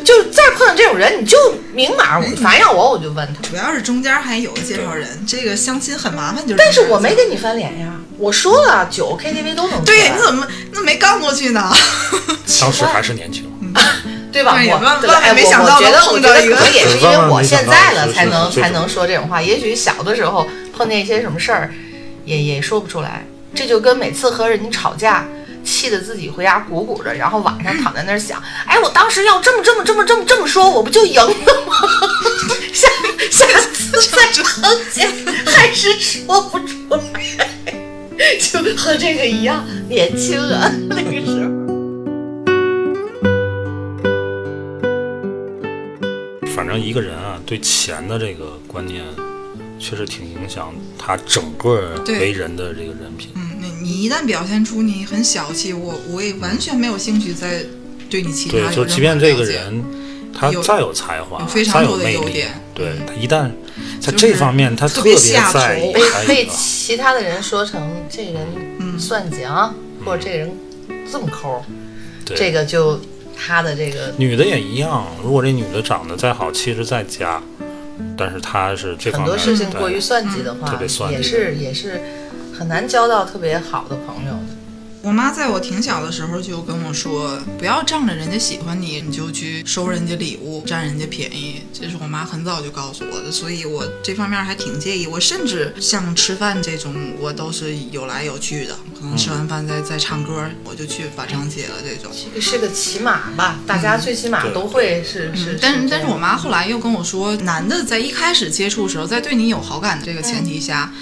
[0.04, 1.36] 就再碰到这种人，你就
[1.72, 3.48] 明码， 我凡要我我就问他。
[3.48, 6.56] 主要是中间还有个介绍人，这个相亲很麻烦，就是。
[6.56, 11.70] 但是我没跟你翻脸呀，我说了，酒 KTV 都能对，存你怎么那没干过去呢？
[12.60, 13.44] 当时还是年轻，
[14.32, 14.56] 对吧？
[14.56, 19.42] 对我对万万哎我没想到我觉得能我觉可能也是因为我现在了才能才能说这种话。
[19.42, 20.46] 也许小的时候
[20.76, 21.72] 碰见一些什么事儿，
[22.24, 23.24] 也也说不出来。
[23.54, 25.26] 这就跟每次和人家吵架，
[25.66, 31.26] 气得自己回家鼓鼓的，然后晚上躺在那儿想，哎，我当时要这么这么这么这么这么说，我不就赢了
[31.66, 31.74] 吗？
[32.72, 32.88] 下
[33.30, 35.10] 下次再碰见
[35.44, 37.50] 还是说不出来，
[38.38, 41.50] 就和这个一样年轻啊，那个时候。
[46.54, 49.04] 反正一个人啊，对钱的这个观念，
[49.78, 53.30] 确实挺影响他整个对为人的这个人品。
[53.86, 57.64] 你一旦表现出你很小气，我我也完全没有兴趣再
[58.10, 59.84] 对你其他有对，任何就即便这个人
[60.34, 63.48] 他再有才华，有非常再有多的魅力优点，对他一旦
[64.00, 69.72] 在这方面他特别别下在意，头被被其他的人说成这人算计啊，
[70.04, 70.50] 或者这个人
[71.12, 71.64] 这么抠，
[72.24, 73.00] 对这个就
[73.36, 77.40] 他的这个女的也一样，如果这女的长得再好，气质再佳，
[78.18, 82.00] 但是她是这很方面多事情对过于算计的话特别，算计也是也是
[82.58, 84.56] 很难交到特别好的朋友的。
[85.02, 91.62] 我妈在我挺小的时候就跟我说，不要仗着人家喜欢你，你就去收人家礼物，占人家便宜。
[91.72, 95.06] 这是我妈很早就告诉我的，所以我这方面还挺介意。
[95.06, 102.10] 我甚至像吃饭这种，我都是有来有去的，可能吃完饭再再唱歌，我就去把账结了这种。
[102.12, 105.52] 这个是个起码吧，大家最起码都会是是。
[105.52, 110.92] 嗯但是但是我妈后来又跟我说，男的在一开始接触的时候，在对你有好感的这个前提下，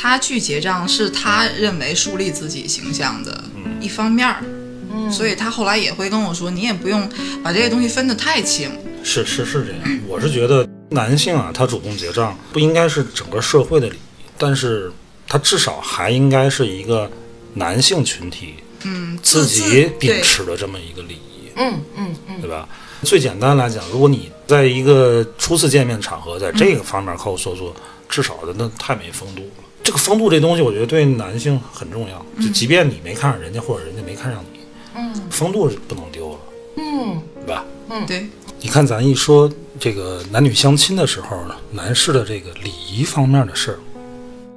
[0.00, 3.44] 他去结账是他认为树立自己形象的
[3.82, 4.42] 一方面儿。
[4.42, 7.06] 嗯所以他后来也会跟我说，你也不用
[7.42, 8.70] 把这些东西分得太清。
[9.02, 14.90] 是是是这样，我是觉得男性啊，他主动结账不应该是整个社会的礼仪，但是
[15.28, 17.10] 他至少还应该是一个
[17.54, 22.66] 男性群体嗯，自己秉持的这么一个礼仪，嗯嗯嗯，对吧？
[23.02, 27.74] 最简单来讲，如果你在一个初次见面场合，在这个方面靠说说，
[28.08, 29.64] 至少的那太没风度了。
[29.82, 32.24] 这个风度这东西，我觉得对男性很重要。
[32.40, 34.60] 就即便你没看上人家，或者人家没看上你，
[34.94, 35.14] 嗯。
[35.30, 36.38] 风度是不能丢了，
[36.76, 37.22] 嗯。
[37.46, 37.64] 对吧？
[37.88, 38.06] 嗯。
[38.06, 38.26] 对，
[38.60, 43.78] 你看，咱一说这个男女相亲的时候呢，男士的这个礼仪方面的事儿，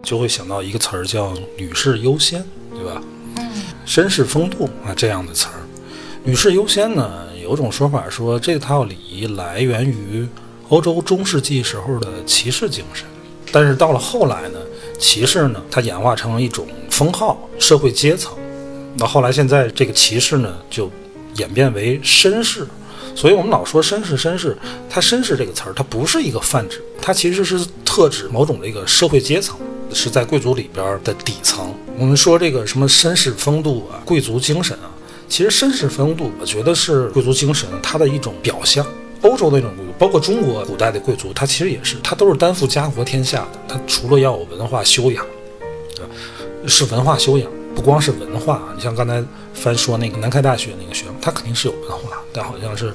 [0.03, 2.43] 就会想到一个词儿叫“女士优先”，
[2.75, 3.01] 对吧？
[3.37, 3.49] 嗯。
[3.87, 5.55] 绅士风度啊这样的词儿
[6.23, 10.27] ，“女士优先”呢，有种说法说这套礼仪来源于
[10.69, 13.05] 欧洲中世纪时候的骑士精神，
[13.51, 14.59] 但是到了后来呢，
[14.99, 18.37] 骑士呢它演化成了一种封号、社会阶层，
[18.95, 20.91] 那后来现在这个骑士呢就
[21.35, 22.67] 演变为绅士。
[23.15, 24.57] 所以我们老说绅士，绅士，
[24.89, 29.55] 它绅士这个词儿，它不是一个泛指，它其实是特指某种这个社会阶层，
[29.93, 31.71] 是在贵族里边的底层。
[31.95, 34.89] 我们说这个什么绅士风度啊，贵族精神啊，
[35.29, 38.83] 其实绅士风度，我觉得是贵族精神它的一种表象。
[39.21, 43.59] 欧洲的那种，包括中国古代的贵族，他其实也是，他都是担负家国天下的。
[43.67, 45.25] 他除了要有文化修养，
[45.95, 46.11] 对吧？
[46.67, 48.61] 是文化修养，不光是文化。
[48.75, 52.93] 你像刚才翻说那个南开大学那个学生，他肯定是有文化，但好像是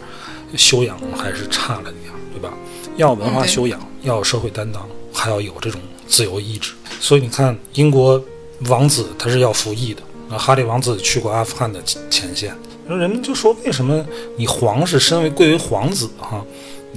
[0.56, 2.52] 修养还是差了点，对吧？
[2.96, 6.72] 要文化修养，要有社会担当，还要有这种自由意志。
[7.00, 8.22] 所以你看，英国
[8.68, 11.80] 王子他是要服役的，那，哈利王子去过阿富汗的
[12.11, 12.52] 前线。
[12.88, 14.04] 人们就说，为什么
[14.37, 16.42] 你皇室身为贵为皇子哈、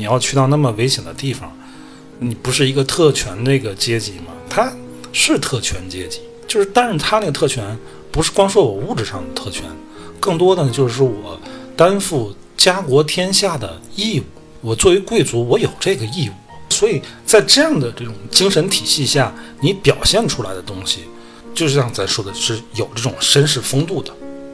[0.02, 1.56] 你要去到那么危险的地方？
[2.18, 4.34] 你不是一个特权那个阶级吗？
[4.50, 4.74] 他
[5.14, 7.78] 是特权阶级，就是，但是他那个特权
[8.12, 9.64] 不是光说我物质上的特权，
[10.20, 11.40] 更多的就是我
[11.78, 14.24] 担负家国天下的义务。
[14.62, 16.32] 我作为贵族，我有这个义务。
[16.72, 21.02] 所以在这样的这种精神体系下，你表现出来的东西，
[21.54, 24.12] 就像咱说的，是有这种绅士风度的。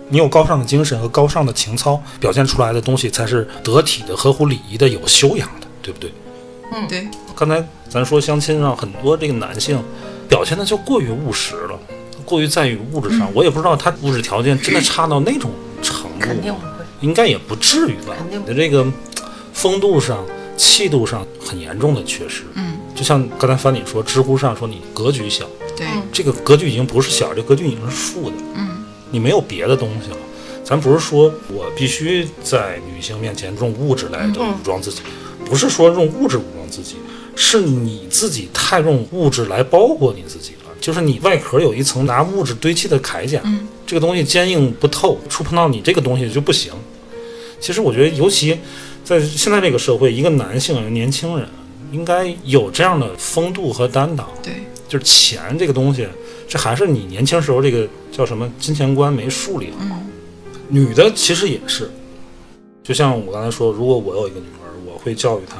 [0.09, 6.11] 你有高尚的精神和高尚的情操，表现出来的东西才是得体的、合乎礼仪的、有修养的，对不对？
[6.73, 9.81] 嗯对，刚才咱说相亲上很多这个男性
[10.27, 11.79] 表现的就过于务实了，
[12.25, 13.29] 过于在于物质上。
[13.33, 15.49] 我也不知道他物质条件真的差到那种
[15.81, 16.67] 程度，肯定不会。
[17.01, 18.15] 应该也不至于吧？
[18.17, 18.85] 肯定你的这个
[19.53, 20.25] 风度上、
[20.57, 22.43] 气度上很严重的缺失。
[22.55, 25.45] 嗯，就像刚才樊你说，知乎上说你格局小，
[25.77, 28.35] 对，嗯这个格局已经不是小，这格局已经是负的。
[28.55, 28.76] 嗯，
[29.17, 30.17] 你没有别的东西了。
[30.63, 35.01] 咱不是说我必须在女性面前用物质来武装自己，
[35.43, 36.97] 不是说用物质武装自己，
[37.35, 40.69] 是你自己太用物质来包裹你自己了。
[40.79, 46.71] 就是你外壳有一层拿物质堆砌的铠甲，嗯这个东西坚硬不透，触碰到你这个东西就不行。
[47.59, 48.59] 其实我觉得，尤其
[49.03, 51.47] 在现在这个社会，一个男性、一个年轻人
[51.91, 54.29] 应该有这样的风度和担当。
[54.43, 54.53] 对，
[54.87, 56.05] 就是钱这个东西，
[56.47, 59.77] 这还是你年轻时候这个叫什么金钱观没树立好。
[59.81, 60.03] 嗯
[60.69, 61.89] 女的其实也是，
[62.83, 65.59] 就像我刚才说，如果我有一个女儿，我会教育她，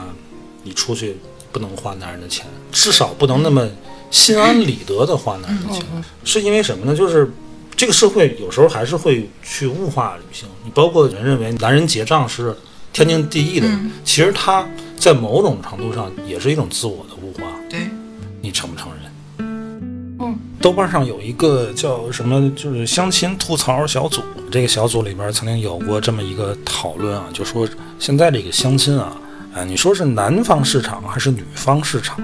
[0.63, 1.15] 你出去
[1.49, 3.65] 不能花男人的钱，至少不能那么
[4.11, 5.85] 心安理得的花男人的钱。
[6.25, 6.93] 是因为什么呢？
[6.93, 7.31] 就是
[7.73, 12.53] 这个社会有时候还是会去物化女性，你包括人认为男人结账是
[12.91, 17.43] 天经地义的，嗯其实他在某种程度上也是一种自我的物化。
[17.69, 17.87] 对，
[18.41, 19.06] 你承不承认？
[20.59, 24.21] 豆瓣上有一个叫什么，就是相亲吐槽小组。
[24.49, 27.67] 这个小组里边曾经有过这么一个讨论啊，就说
[27.99, 29.15] 现在这个相亲啊，
[29.53, 32.17] 啊，你说是男方市场还是女方市场？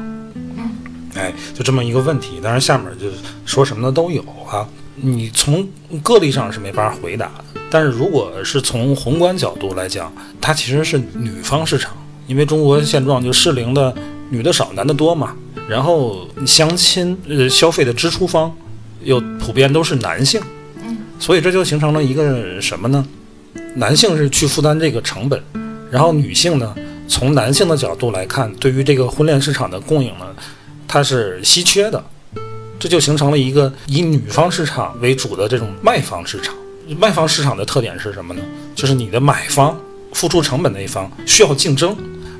[1.15, 2.39] 哎，就这么一个问题。
[2.41, 3.07] 当然下面就
[3.45, 4.67] 说什么的都有啊。
[4.95, 5.67] 你从
[6.01, 11.91] 个例上是没法回答的，但是如果是从宏观角度来讲，它其实是女方市场，
[12.25, 13.93] 因为中国现状就适龄的
[14.29, 15.35] 女的少，男的多嘛。
[15.69, 18.53] 然后相亲呃消费的支出方
[19.03, 20.41] 又普遍都是男性，
[21.19, 23.05] 所以这就形成了一个什么呢？
[23.75, 25.41] 男性是去负担这个成本，
[25.89, 26.75] 然后女性呢，
[27.07, 30.25] 从男性的角度来看，对于这个婚恋市场的供应呢，
[30.87, 32.03] 它是稀缺的，
[32.79, 36.53] 这就形成了一个以女方市场为主的这种卖方市场。
[36.99, 38.41] 卖方市场的特点是什么呢？
[38.75, 39.79] 就是你的买方
[40.11, 41.95] 付出成本那一方需要竞争，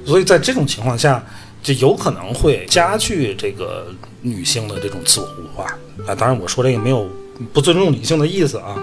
[0.06, 1.24] 所以在这种情况下，
[1.64, 3.88] 就有可能会加剧这个
[4.22, 5.66] 女性的这种自我物化
[6.06, 6.14] 啊。
[6.14, 7.10] 当然，我说这个没有
[7.54, 8.78] 不尊重女性的意思啊。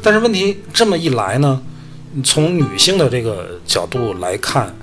[0.00, 1.60] 但是问题这么一来呢，
[2.22, 4.74] 从女性的这个角度来看，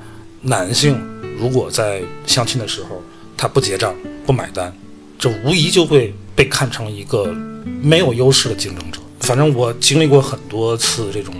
[0.41, 1.00] 男性
[1.39, 3.02] 如果在相亲的时候
[3.38, 4.76] 他不结账不买单，
[5.17, 7.34] 这无疑就会被看成一个
[7.82, 9.00] 没有优势的竞争者。
[9.22, 11.34] 反正我经历过很多次这种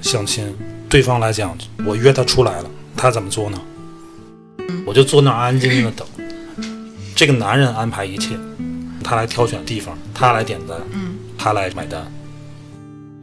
[0.00, 0.52] 相亲，
[0.88, 3.60] 对方来讲，我约他出来了，他怎么做呢？
[4.86, 6.06] 我就坐那儿安安静静的等，
[7.14, 8.36] 这个男人安排一切，
[9.02, 10.78] 他来挑选地方，他来点单，
[11.36, 12.04] 他来买单。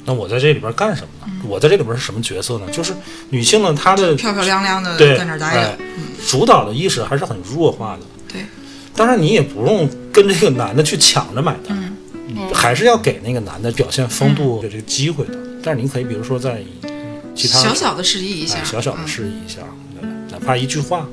[0.06, 1.34] 那我在这里边干什么呢？
[1.48, 2.66] 我在这里边是什么角色呢？
[2.72, 2.94] 就是
[3.30, 8.02] 女性呢，她的漂漂亮亮的对在那儿待哎着，嗯，主导的意识还是很弱化的。
[8.28, 8.42] 对，
[8.96, 11.96] 当然，你也不用跟这个男的去抢着买单，
[12.28, 15.38] 你还是要给那个男的表现风度的这个机会的。
[15.64, 16.62] 但是你可以，比如说在
[17.34, 19.62] 其他小小的示意一下哎，小小的嗯示意一下，
[20.00, 21.08] 对哪怕一句话，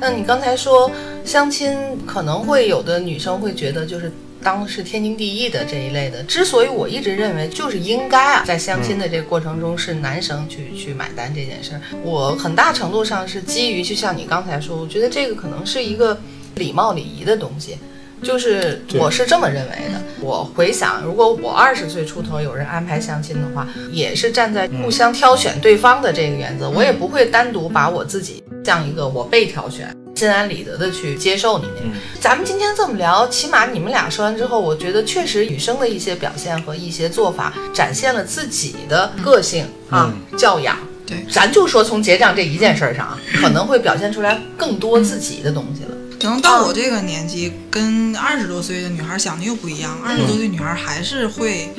[0.00, 0.90] 那你刚才说
[1.24, 4.10] 相亲可能会有的女生会觉得就是
[4.42, 16.18] 当是天经地义的这一类的，之所以我一直认为就是应该啊，在相亲的这个过程中是男生去去买单这件事儿，我很大程度上是基于就像你刚才说，我觉得这个可能是一个
[16.54, 17.76] 礼貌礼仪的东西。
[18.22, 19.98] 就是我是这么认为的。
[20.20, 29.92] 我回想，如果我二十岁出头有人安排相亲的话，也是站在互相挑选对方的这个原则，我也不会单独把我自己像一个我被挑选。
[30.14, 31.96] 心安理得的去接受你那个。
[32.20, 40.76] 咱们今天这么聊，起码你们俩说完之后，我觉得确实女生的一些表现和一些做法，展现了自己的个性啊、教养。
[41.06, 45.96] 对咱就说从结账这一件事儿上啊，可能会表现出来更多自己的东西了。
[46.20, 49.98] 可能到我这个年纪，跟二十多岁的女孩想的又不一样。
[50.04, 51.70] 二十多岁女孩还是会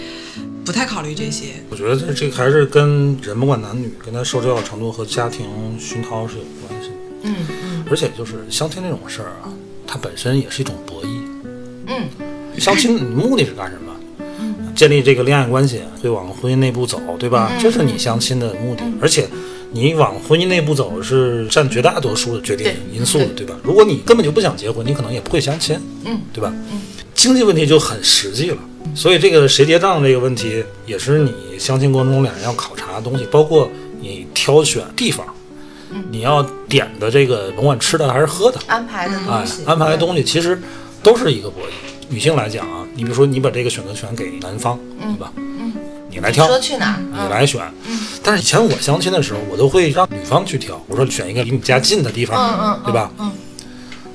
[0.65, 1.61] 不太考虑这些。
[1.69, 5.45] 我觉得这这个还是跟人不管男女，跟他受教育程度和家庭
[5.79, 6.43] 熏陶是有。
[7.23, 9.53] 嗯嗯而且就是相亲这种事儿啊，
[9.87, 11.07] 它本身也是一种博弈。
[11.87, 12.07] 嗯，
[12.59, 13.93] 相亲你目的是干什么？
[14.39, 17.51] 嗯建立这个恋爱关系，会往婚姻内部走，对吧？
[17.61, 18.83] 这是你相亲的目的。
[19.01, 19.27] 而且
[19.71, 23.55] 你往婚姻内部走是占绝大多数的决定因素的，对吧？
[23.63, 26.51] 如果你根本就不想结婚，你可能也不会相亲，嗯，对吧？
[26.71, 26.81] 嗯
[27.13, 28.57] 经济问题就很实际了。
[28.95, 35.23] 所以这个谁结账这个问题，也是你相亲过程中两人要考察的东西，包括你挑选地方，
[36.09, 40.59] 你要点的这个甭管吃的还是喝的，安排的哎东西，，安排的东西其实
[41.03, 41.71] 都是一个博弈。
[42.09, 45.31] 女性来讲啊，你比如说你把这个选择权给男方，对吧？
[45.37, 45.73] 嗯，
[46.09, 47.61] 你来挑，说去哪儿你嗯来选。
[48.23, 53.09] 但是以前我相亲的时候，我都会让女方去挑，我说选一个离你家近的地方，嗯嗯对吧？
[53.19, 53.31] 嗯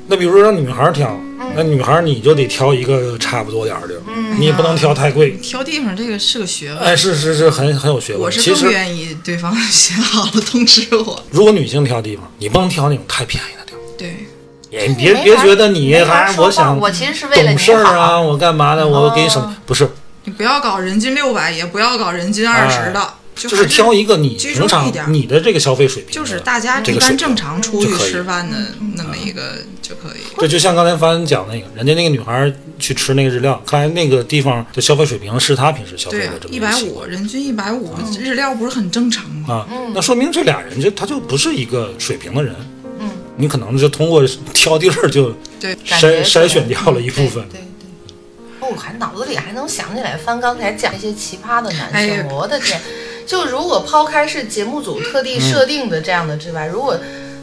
[0.09, 1.19] 那比如说让女孩挑，
[1.57, 5.31] 那女孩你就得挑一个差不多点儿的，嗯你也不能挑太贵。
[5.43, 8.23] 挑地方这个是个学问，哎，是是是，很很有学问。
[8.23, 11.25] 我是更，愿意对方 选好了通知我。
[11.31, 13.81] 如果女性挑地方，你不能挑那种太便宜的地方。
[13.99, 14.27] 对，
[14.71, 18.87] 也别别觉得你还我想我其实是为了懂你事儿啊，我干嘛的？
[18.87, 19.89] 我给你省哦不是，
[20.25, 28.57] 你不要搞人均六百，也不要搞人均二十的，就就是挑一个你平常你的这个消费水平，就是大家一般正常出去吃饭的
[28.95, 30.21] 那么一个就可以。
[30.39, 39.55] 这就像刚才凡讲那个，人家那个女孩去吃那个日料，看来那个地方的消费水平是她平时消费的这，么一百五人均一百五，日料不是很正常吗？
[39.55, 42.55] 啊，那说明这俩人就他就不是一个水平的人。
[42.99, 47.47] 嗯，你可能就通过挑地儿就对，筛筛选掉了一部分。
[47.51, 48.15] 对对对，
[48.61, 52.81] 哦，我还脑子里还能想起来，翻刚才讲一些奇葩的男生，我的天！
[53.27, 56.97] 就如果抛开是节目组特地设定的这样的之外，如果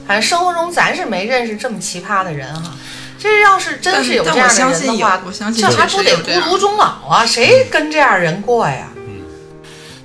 [0.08, 2.74] 反正生活中咱是没认识这么奇葩的人哈。
[3.20, 7.26] 这要是真是有这样的相信有人的话，我相信这还确不得孤独终老啊？
[7.26, 8.92] 谁跟这样人过呀？
[8.98, 9.22] 嗯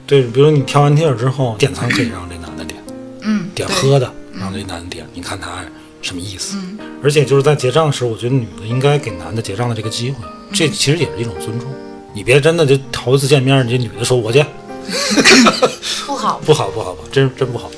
[0.07, 2.81] 对，比如你挑完地儿之后，点餐可以让这男的点，
[3.23, 5.64] 嗯，点喝的让这男的点，你看他
[6.01, 6.57] 什么意思？
[7.03, 10.17] 而且就是在结账的时候，我觉得女的应该给男的结账的这个机会，
[10.53, 11.69] 这其实也是一种尊重。
[12.14, 14.45] 你别真的就头一次见面，你这女的说我去，
[16.07, 17.70] 不好，不好不好不好，真真不好，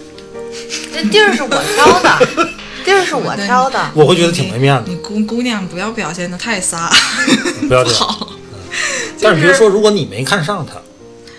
[0.92, 2.26] 这地儿是我挑的，
[2.84, 3.90] 地儿是我挑的。
[3.94, 4.96] 我会觉得挺没面子你。
[4.96, 6.90] 姑姑娘不要表现的太撒，
[7.68, 7.98] 不要这样。
[8.00, 8.28] 好
[9.20, 10.80] 但是比如说，如果你没看上他，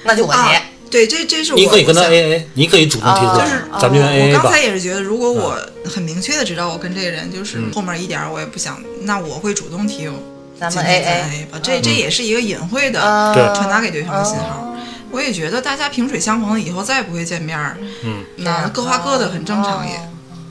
[0.04, 0.62] 那就我啊结。。
[0.92, 4.60] 对，这这是我你可以跟他想 A A，你可以主动提出来，啊就是咱们就 A A 我 A 吧刚才。
[4.62, 10.16] 也是觉得，如果我很明确的知道我跟这个人就是嗯后面一点儿我也不想，那我会主动提我
[10.60, 11.60] 咱们天 A 咱 A，A 吧。
[11.64, 14.71] 这这也是一个隐晦的呃传达给对方的信号。
[15.12, 20.00] 我也觉得大家萍水相逢了以后再也不会见面儿，嗯，那各花各的很正常也。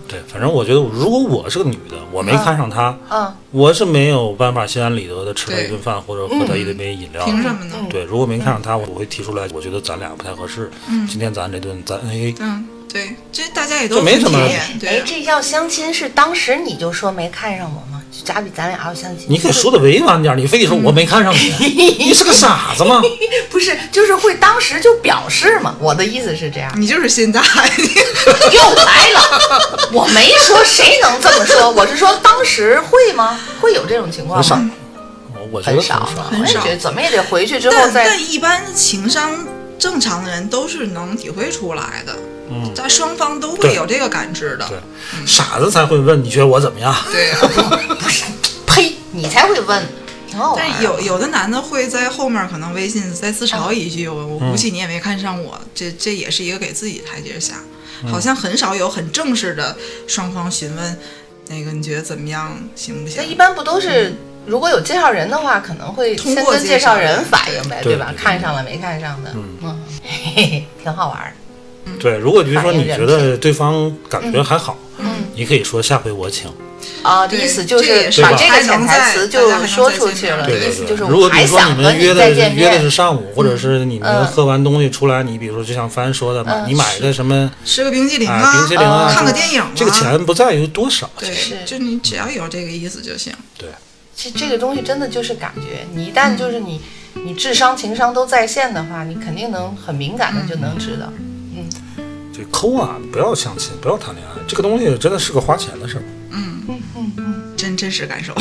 [0.07, 7.31] 对，反正我觉得，如果我是个女的，我没看上他，嗯，我是没有办法心安理得的吃他一顿饭或者喝他一杯饮料的。
[7.31, 7.77] 凭什么呢？
[7.89, 10.69] 对，如果没看上他，我会提出来，我觉得咱俩不太合适。
[10.89, 18.00] 嗯今天咱这顿咱 A A，嗯，对，这大家也都这没什么哎，，这要相亲是当时你就说没看上我吗？
[18.11, 23.01] 就假比咱俩要相亲，你可以说的委婉点，你非得说我没看上你，你是个傻子吗？
[23.51, 25.77] 不是，就是会当时就表示嘛。
[25.79, 27.41] 我的意思是这样，你就是心大，
[28.53, 33.39] 又来了，我没说谁能这么说，我是说当时会吗？
[33.61, 34.71] 会有这种情况很少吗？，
[35.35, 36.31] 我我觉得很少，少。
[36.33, 39.33] 我也觉得怎么也得回去之后再但一般情商
[39.79, 42.17] 正常的人都是能体会出来的，
[42.51, 44.67] 嗯，在双方都会有这个感知的。
[44.69, 44.79] 对，
[45.27, 46.95] 傻子才会问你觉得我怎么样？
[47.11, 47.37] 对呀、
[48.67, 49.83] 呸，你才会问，
[50.29, 55.61] 挺好玩但是有有的男的会在后面可能微信再自嘲一句：“我我嗯估计你也没看上我。
[55.75, 57.55] 这这也是一个给自己台阶下。
[58.03, 59.77] 嗯好像很少有很正式的
[60.07, 60.99] 双方询问，
[61.49, 63.23] 那个你觉得怎么样，行不行那？
[63.23, 64.15] 一般不都是？
[64.47, 67.83] 如果有介绍人的话，可能会通过跟介绍人反映呗，吧？
[67.85, 71.37] 对对对看上了没看上的，嗯， 嘿嘿，挺好玩儿的。
[71.99, 76.51] 对，如果比如说你觉得对方感觉还好，嗯你可以说下回我请。
[77.03, 82.91] 啊，意思就是把这个潜台词就说出去了，对对对对意思就是如果比如说你你们约的约的是。
[82.91, 91.31] 上午，或者是你们嗯喝完东西出来，你比如说就像帆说的嘛，嗯你买个什么吃个冰激凌啊啊，冰淇淋啊，看个电影啊，这个钱不在于多少对
[91.65, 93.33] 就你只要有这个意思就行。
[93.57, 93.69] 对。
[94.15, 96.79] 其实这个东西真的就是感觉，你一旦就是你
[97.15, 101.11] 你智商情商都在线的话，你肯定能很敏感的就能知道。
[102.41, 106.05] 这抠啊，不要相亲，不要谈恋爱，这个东西真的是个花钱的事儿。
[107.57, 108.35] 真真实感受，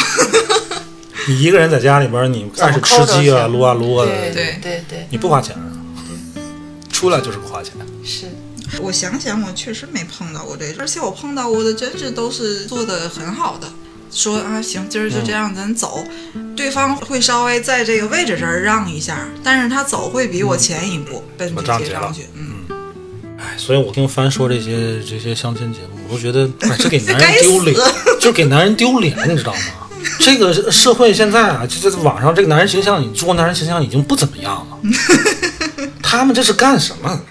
[1.28, 5.62] 你一个人在家里边，你爱是吃鸡啊、撸啊撸啊对的，对对对，你不花钱啊，
[6.90, 7.74] 出来就是不花钱。
[8.04, 8.28] 是。
[8.82, 13.68] 我想想，我确实没碰到过这种，而且我碰到过的真是都是做的很好的。
[14.12, 16.06] 说啊，行，今儿就这样，咱走。
[16.56, 22.28] 对方会稍微在这个位置这儿让一下，但是他走会比我前一步奔我着站起来了接上去。
[22.36, 22.59] 嗯，哎，
[23.60, 27.78] 所以我跟帆说这些这些相亲节目，我都觉得 哎，这给男人丢脸，
[28.20, 29.88] 就给男人丢脸，你知道吗？
[30.22, 34.78] 这个社会现在啊，就在网上这个男人形象，你中国男人形象已经不怎么样了。
[36.02, 37.22] 他们这是干什么？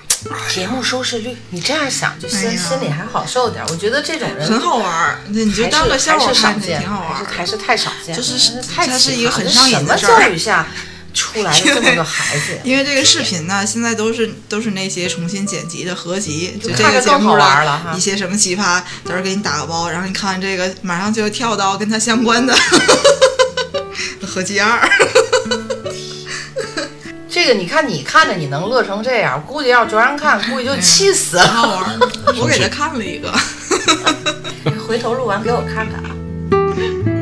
[0.53, 3.65] 节目收视率，你这样想就心、哎心里还好受点。
[3.69, 7.25] 我觉得这种人很好玩儿，你你就当个笑话少挺好玩儿。
[7.25, 10.67] 还是还是太少见了，就是真太它是一个很上瘾什么的事儿教育下
[11.15, 12.59] 出来了 这么个孩子呀？
[12.65, 22.55] 因为这个视频呢，现在都是都是那些重新剪辑的合集，就这个节目玩了哈一些什么奇葩，到时候给你打个包，然后你看完这个，马上就跳到跟它相关的
[24.27, 24.89] 合集二。
[27.31, 31.53] 这个你看你看着你能乐成这样，估计要卓然看，估计就气死很了。
[31.53, 31.99] 好玩。
[32.41, 33.33] 我给他看了一个，
[34.87, 37.18] 回头录完给我看看啊。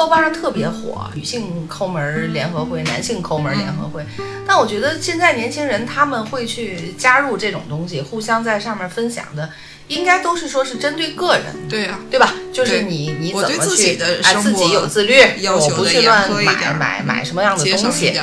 [0.00, 4.02] 豆瓣上特别火，女性抠门联合会、男性抠门联合会。
[4.46, 9.50] 但我觉得现在年轻人他们会去加入这种东西，互相在上面分享的，
[9.88, 11.68] 应该都是说是针对个人。
[11.68, 12.32] 对呀、对吧？
[12.50, 13.46] 就是你你怎么
[13.76, 18.18] 去对自己有自律，要求我不去乱买买买什么样的东西。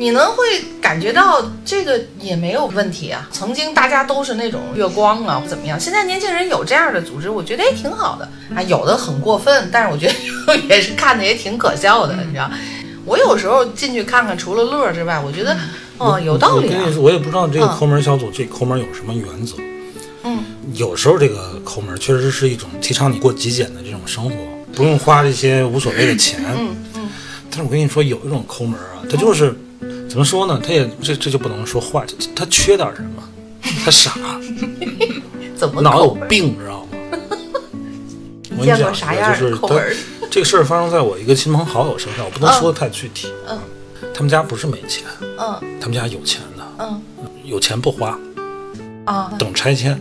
[0.00, 0.36] 你能会
[0.80, 3.28] 感觉到这个也没有问题啊。
[3.30, 5.78] 曾经大家都是那种月光啊，怎么样？
[5.78, 8.26] 现在年轻人有这样的组织，我觉得也挺好的
[8.56, 8.62] 啊。
[8.62, 12.50] 有的很过分，但是我觉得也是看的也挺可笑的，你知道。
[13.04, 15.54] 我有时候进去看看，除了乐之外，我觉得，
[15.98, 19.56] 哦，有道理啊我我也不知道这个嗯抠门小组这抠门有什么原则。
[20.22, 20.38] 嗯，
[20.76, 24.34] 有时候这个抠门确实是一种提倡你过极简的这种生活，
[24.74, 26.42] 不用花这些无所谓的钱。
[26.56, 27.08] 嗯嗯，
[27.50, 29.54] 但是我跟你说，有一种抠门啊，他就是
[30.10, 30.60] 怎么说呢？
[30.62, 32.04] 他也这这就不能说坏，
[32.34, 33.22] 他缺点什么，
[33.84, 34.12] 他傻，
[35.54, 36.10] 怎么脑有？
[36.28, 36.88] 病，知道吗？
[38.58, 39.68] 我跟见你讲，过啥样就是他？
[40.28, 43.28] 这个事儿发生在我一个亲朋好友身上，我不能说的太具体。
[43.48, 43.56] 嗯
[44.12, 45.04] 他们家不是没钱，
[45.38, 47.00] 嗯他们家有钱的，嗯
[47.44, 48.18] 有钱不花，
[49.04, 49.98] 啊等拆迁。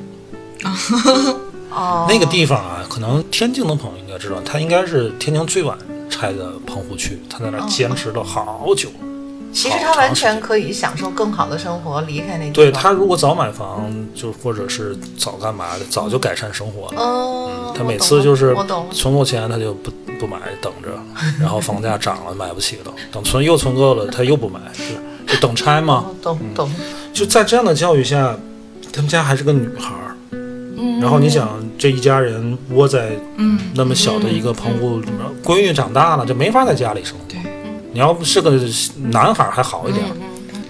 [1.72, 5.78] 哦，那个地方啊，可能天津的朋友应该知道，他应该是天津最晚
[6.10, 8.90] 拆的棚户区，他在那坚持了好久。
[9.52, 12.54] 其实他完全可以享受更好的生活，离开那地方。
[12.54, 17.02] 对他如果早买房，就或者是早干嘛的，早就改善生活了。
[17.02, 18.88] 嗯，他每次就是我懂。
[18.92, 20.90] 存够钱，他就不不买，等着，
[21.40, 26.06] 然后房价涨了买不起了，等存又存够了，他又不买，就就等拆嘛。
[26.08, 26.72] 哦懂懂，
[27.14, 28.38] 就在这样的教育下，
[28.94, 37.24] 他们家还是个女孩儿，嗯，然后你想这一家人窝在嗯，那么小的一个棚户里面，闺女长大了就没法在家里生活。
[37.28, 37.40] 对，
[37.92, 38.52] 你要是个
[39.12, 40.06] 男孩儿还好一点，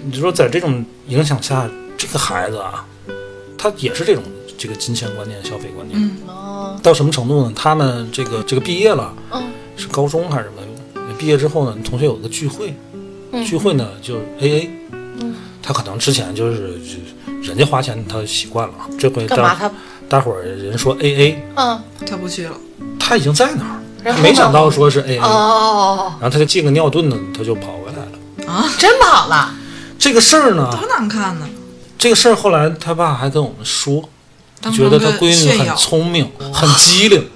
[0.04, 2.86] 你就说在这种影响下这个孩子啊，
[3.58, 4.22] 他也是这种
[4.56, 6.10] 这个金钱观念、消费观念。
[6.82, 7.52] 到什么程度呢？
[7.54, 9.42] 他们这个这个毕业了，嗯。
[9.76, 11.14] 是高中还是什么？
[11.18, 12.74] 毕业之后呢，同学有个聚会，
[13.32, 13.44] 嗯。
[13.44, 15.34] 聚会呢就 A A，嗯。
[15.62, 16.78] 他可能之前就是
[17.42, 19.54] 人家花钱他习惯了，这回大干嘛？
[19.54, 19.70] 他
[20.08, 22.56] 大伙儿人说 A A，嗯，他不去了。
[22.98, 28.52] 他已经在那儿，然后没想到说是 A A，、哦哦然后他就进个尿遁呢，他就跑回来了。
[28.52, 29.54] 啊，真跑了，
[29.98, 31.48] 这个事儿呢，多难看呢！
[31.98, 34.08] 这个事儿后来他爸还跟我们说，
[34.60, 37.28] 当觉得他闺女很聪明，很机灵。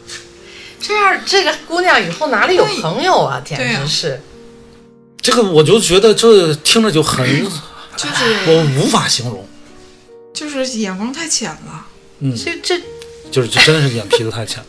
[0.81, 3.41] 这样这个姑娘以后哪里有朋友啊？
[3.45, 4.21] 简直是，
[5.21, 7.27] 这个我就觉得这听着就很，
[7.97, 9.47] 就是我无法形容。
[10.33, 11.87] 就是眼光太浅了。
[12.21, 12.81] 嗯，这这
[13.31, 14.67] 就是就真的是眼皮子太浅了。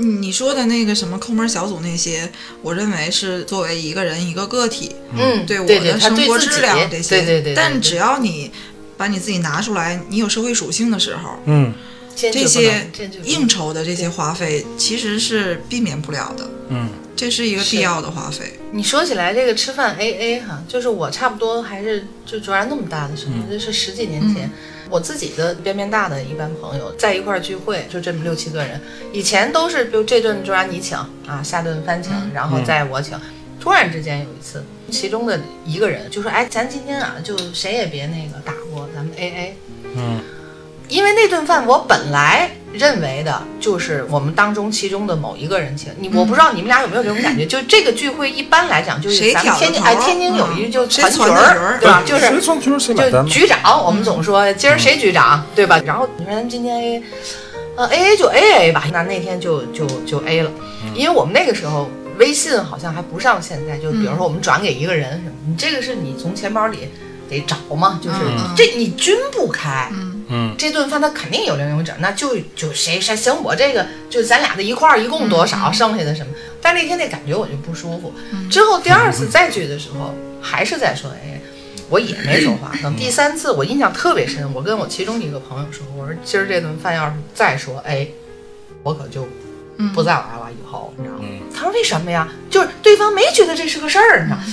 [0.00, 2.30] 嗯你说的那个什么抠门小组那些，
[2.62, 8.50] 我认为是作为一个人一个个体，嗯，对我的生活质量这些，对对对，但只要你
[8.96, 11.72] 把你自己拿出来，你有社会属性的时候，嗯
[12.16, 12.90] 这些
[13.24, 16.88] 应酬的这些花费其实是避免不了的，嗯。
[17.16, 18.58] 这是一个必要的花费。
[18.72, 24.50] 你说起来这个吃饭 A A 哈，就是我差不多还是就卓然那么大的时候，这是十几年前，
[24.90, 28.80] 我自己的边边大的一般朋友在一块儿聚会，就这么六七个人，
[29.12, 33.18] 以前都是比如这顿就让你请啊，下顿饭请，然后再我请。
[33.60, 39.56] 突然之间有一次，其中的一个人就说：“哎，咱今天啊，就谁也别那个打过，咱们 A A。”
[39.94, 40.20] 嗯
[40.90, 50.70] 因为那顿饭我本来认为的就是我们当中其中的某一个人请你，我不知道你们俩有没有这种感觉， 就这个聚会一般来讲就是咱们天津哎天津有一嗯。
[50.70, 51.78] 就谁团局传局儿？
[51.80, 52.02] 对吧？
[52.04, 53.24] 就是谁装群谁买单？
[53.24, 55.80] 就局长，我们总说今儿谁局长，对吧？
[55.84, 57.02] 然后你说咱今天
[57.76, 60.50] 呃 A A 就 A A 吧，那那天就就就 A 了，
[60.94, 61.88] 因为我们那个时候
[62.18, 66.88] 微信好像还不上现在，就比如说我们转给一个人什么，你这个是你从钱包里
[67.28, 68.54] 得找嘛，就是嗯。
[68.56, 69.90] 这你均不开，
[70.30, 76.32] 嗯这顿饭他肯定有零有整，那就就谁谁行，我这个就咱俩的一块儿一共多少，剩下的什么？
[76.62, 78.14] 但那天那感觉我就不舒服。
[78.50, 81.40] 之后第二次再聚的时候，还是在说哎，
[81.88, 82.70] 我也没说话。
[82.82, 88.06] 等第三次，我印象特别深，我跟我其中一个朋友说，我说今儿这顿饭要是再说哎，
[88.82, 89.26] 我可就
[89.94, 90.48] 不再来了。
[90.50, 91.24] 以后你知道吗？
[91.54, 92.28] 他说为什么呀？
[92.50, 94.44] 就是对方没觉得这是个事儿，你知道吗。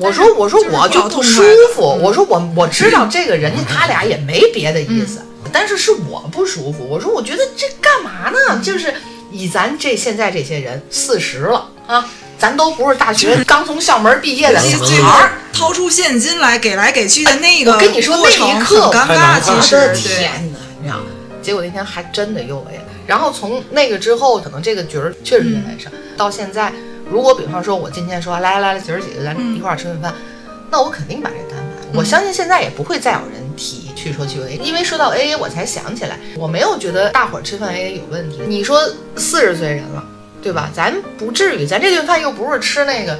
[0.00, 1.42] 我说我说我就不舒
[1.74, 5.20] 服，我说我我知道这个人家他俩也没别的意思，
[5.52, 6.86] 但是是我不舒服。
[6.88, 8.60] 我说我觉得这干嘛呢？
[8.62, 8.94] 就是
[9.30, 15.32] 以咱这现在这些人四十了啊，咱都不是大学刚从校门毕业的小这这孩儿。
[15.52, 19.92] 掏出现金来给来给去的那个我跟你说那一刻很尴尬，其实。
[19.94, 21.00] 天哪，你知道？
[21.42, 22.84] 结果那天还真的又 A 了。
[23.06, 25.90] 然后从那个之后，可能这个角儿确实越来越少。
[26.16, 26.72] 到现在，
[27.10, 30.14] 如果比方说我今天说来来来，姐儿几个咱一块儿吃顿饭，
[30.70, 31.98] 那我肯定把这单买。
[31.98, 38.38] 我相信现在也不会再有人提去说去 A，因为说到 A A，我才想起来，我没有觉得大伙儿吃饭 A A 有问题。
[38.46, 38.80] 你说
[39.16, 40.04] 四十岁人了，
[40.40, 40.70] 对吧？
[40.72, 43.18] 咱不至于，咱这顿饭又不是吃那个。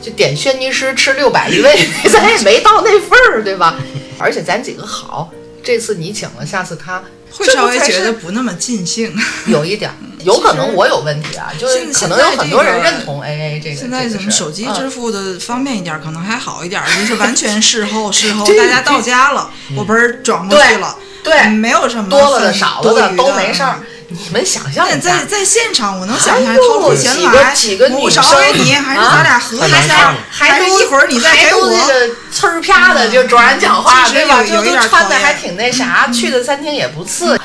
[0.00, 1.76] 就点轩尼诗吃六百一位，
[2.08, 3.74] 咱也没到那份儿，对吧？
[4.16, 5.28] 而且咱几个好，
[5.60, 9.12] 这次你请了，下次他会稍微觉得不那么尽兴。
[9.46, 13.76] 有一点儿，有可能我有问题啊，就是可能有很多人认同 A A 这个。
[13.76, 23.80] 现在怎么手机嗯支付的方便一点，可能还好一点，就是完全事后 事后大家到家了，我不是转过去了，对没有什么多了的少了的都没事儿。
[24.10, 31.60] 你们想象一下，在在现场，我能想象掏出钱几个来，几个女我少生给你，还是啊咱俩合一下还都是一会儿你再还给我。
[31.60, 34.42] 都那个呲儿啪的，就卓然讲话，对吧？
[34.42, 37.38] 就都穿的还挺那啥，去的餐厅也不次。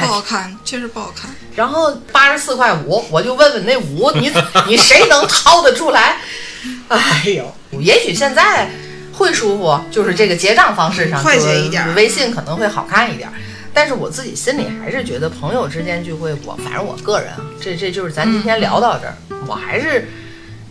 [0.00, 1.30] 不好看，确实不好看。
[1.60, 4.32] 然后八十四块五，我就问问那五，你
[4.66, 6.16] 你谁能掏得出来？
[6.88, 8.70] 哎呦，也许现在
[9.12, 13.28] 会舒服，就是这个结账方式上快捷一点就微信可能会好看一点。
[13.74, 19.14] 但是我自己心里还是觉得朋友之间聚会，我反正我个人啊，这这就是咱今天聊到这儿，
[19.46, 20.08] 我还是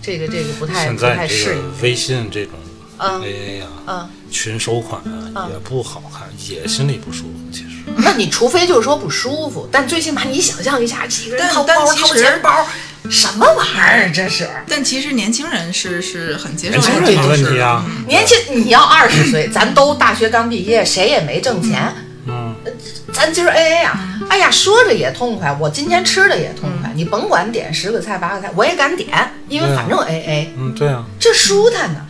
[0.02, 1.82] 这个这个不太不太适应。
[1.84, 2.54] 微信这种
[2.98, 5.00] 嗯 AA 啊，嗯，群收款
[5.36, 7.52] 啊也不好看，也心里不舒服。
[7.52, 7.69] 其实
[8.04, 12.66] 那你除非就是说不舒服，但最起码你想象一下，几个人掏包掏钱包，
[13.10, 14.50] 什么玩意儿这是？
[14.68, 21.94] 但其实年轻人是是很接受这种人没问题啊，年轻，你要二十岁，咱都大学刚毕业，谁也没挣钱，
[22.28, 22.56] 嗯，
[23.14, 29.10] 咱今儿 A A 啊，哎呀，说着也痛快，我今天吃的也痛快，你甭管点十个菜八个菜，我也敢点，
[29.48, 32.06] 因为反正 A A，嗯，对啊，这舒坦呢。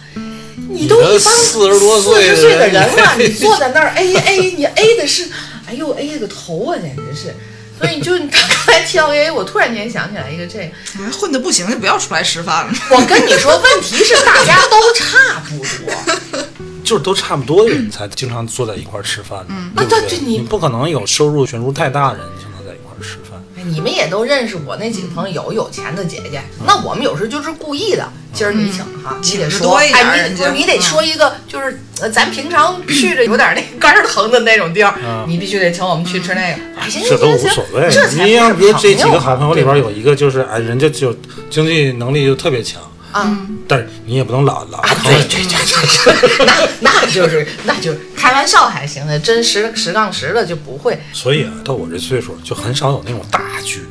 [0.71, 5.27] 你都一帮四十多岁的四十岁的人人了，你坐在那儿 A A，你 A 的是，
[5.69, 7.35] 哎呦 A 个头啊，简直是。
[7.77, 12.73] 所以你就你刚才提到 A A，我突然间想起来一个这个，哎混的不行就不要出来吃饭了。
[12.89, 16.43] 我跟你说，问题是大家都差不多，
[16.83, 19.97] 就是都差不多的人才经常坐在一块儿吃饭，嗯，对不对？
[19.99, 23.28] 啊对对你你不可能有收入悬殊太大的人经常在一块儿吃饭。
[23.59, 35.25] 哎你们也都认识我那几个朋友有有钱的姐姐，那我们有时就是故意的，今儿你请哈，你得说，哎，你不是你得说一个，就是呃，咱平常去着有点那肝儿疼的那种地儿，嗯。
[35.27, 36.61] 你必须得请我们去吃那个。
[36.77, 38.07] 哎，行这都无行行所谓这。
[38.07, 41.13] 才你像比如这几个个好朋友里边有一个就是哎，人家就
[41.49, 42.81] 经济能力就特别强，
[43.11, 43.47] 啊。
[43.67, 45.57] 但是你也不能老老对对对
[46.05, 46.45] 对，
[46.81, 50.99] 那那就是那就是开玩笑还行的，真实实杠实的就不会。
[51.13, 53.85] 所以啊，到我这岁数就很少有那种大剧，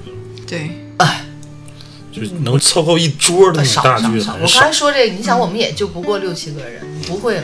[0.46, 1.24] 对，哎
[2.10, 4.72] 就是能凑够一桌的那种大剧少少，我刚才。
[4.72, 7.40] 说这个，你想我们也就不过六七个人，不会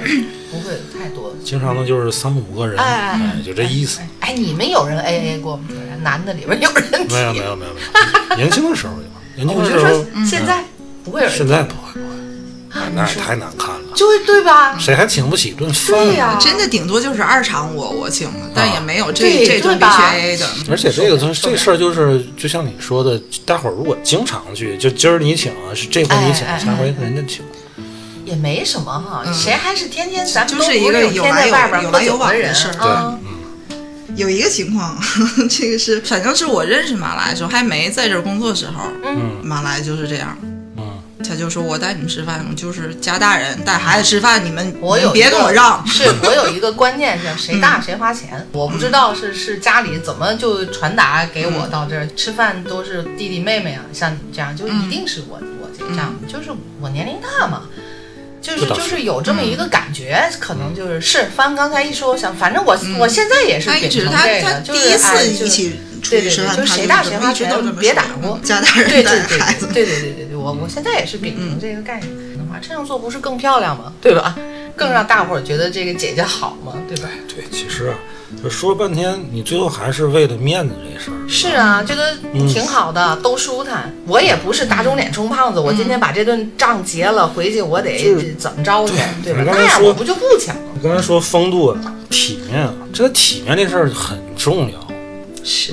[0.51, 1.33] 不会太多。
[1.45, 4.01] 经常的就是三五个人，哎就这意思。
[4.21, 5.65] 哎，你们有人 A A 过吗？
[6.03, 7.81] 男的里边有人没有没有没有没
[8.31, 10.63] 有， 年轻的时候有，年轻的时候说现在
[11.05, 14.77] 不会有人现在不会不会，啊，那也太难看了，就会对吧？
[14.79, 15.97] 谁还请不起一顿饭？
[16.07, 20.49] 对呀，真的顶多就是二场我我请了，但也没有这对这顿必须对吧？A A 的。
[20.71, 27.45] 而且这个东西，受不了这事儿就是，就像你说的，大伙儿如果经常去，就今儿你请啊，是这回你请，哎哎下回人家请。
[28.25, 31.47] 也没什么哈，谁还是天天咱们都是一个有来
[32.03, 32.75] 有往的事儿。
[32.79, 33.19] 啊？
[34.17, 34.97] 有一个情况，
[35.51, 39.37] 这个是反正是我认识马来的时候，还没在这儿工作的时候，嗯。
[39.43, 40.37] 马来就是这样。
[41.25, 45.85] 嗯，他就说我带你们吃饭，就是家大人带孩子吃饭，你们我有别跟我让。
[45.87, 56.51] 是我有一个观念是谁大谁花钱，我不知道是是家里怎么就传达给我到这儿吃饭都是弟弟妹妹啊，像你这样就一定是我我这样，就是
[56.81, 57.63] 我年龄大嘛。
[58.45, 65.71] 就是就是是有这么一个感觉，可能就是是帆刚才一说，我想反正我、我现在也是秉承这个，第一次就一起
[66.03, 67.51] 出对对对，去吃饭，谁大谁花钱
[67.81, 69.67] 别打过，家大人对对对带孩子。
[69.73, 73.91] 对对对对对，我我现在也是秉承这个概念的话，这样做不是更漂亮吗？
[74.03, 74.37] 对吧？
[74.77, 77.09] 更让大伙儿觉得这个姐姐好吗，对吧？
[77.27, 77.95] 对，其实啊，
[78.43, 81.17] 就说了半天，你最后还是为了面子这事儿。
[81.27, 82.15] 是啊，这个
[82.47, 83.91] 挺好的，都舒坦。
[84.07, 89.45] 我也不是打肿脸充胖子，我今天把这顿账结了，回去我得怎么着去，对吧？
[89.47, 90.63] 那样我不就不抢了？
[90.75, 94.79] 你刚才说风度啊、体面啊，这个体面这事儿很重要。
[95.43, 95.73] 是，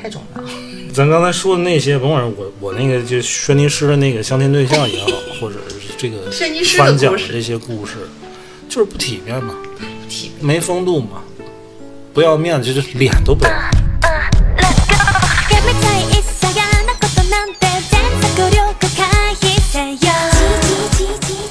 [0.00, 0.31] 太重要了。
[0.94, 5.06] 咱刚才说的那些，甭管我我那个就轩尼诗的那个相亲对象也好，
[5.40, 6.30] 或者是这个
[6.76, 7.94] 翻讲的这些故事，
[8.68, 9.54] 就是不体面嘛，
[10.06, 11.22] 体没风度嘛，
[12.12, 13.50] 不要面子，就是脸都不要。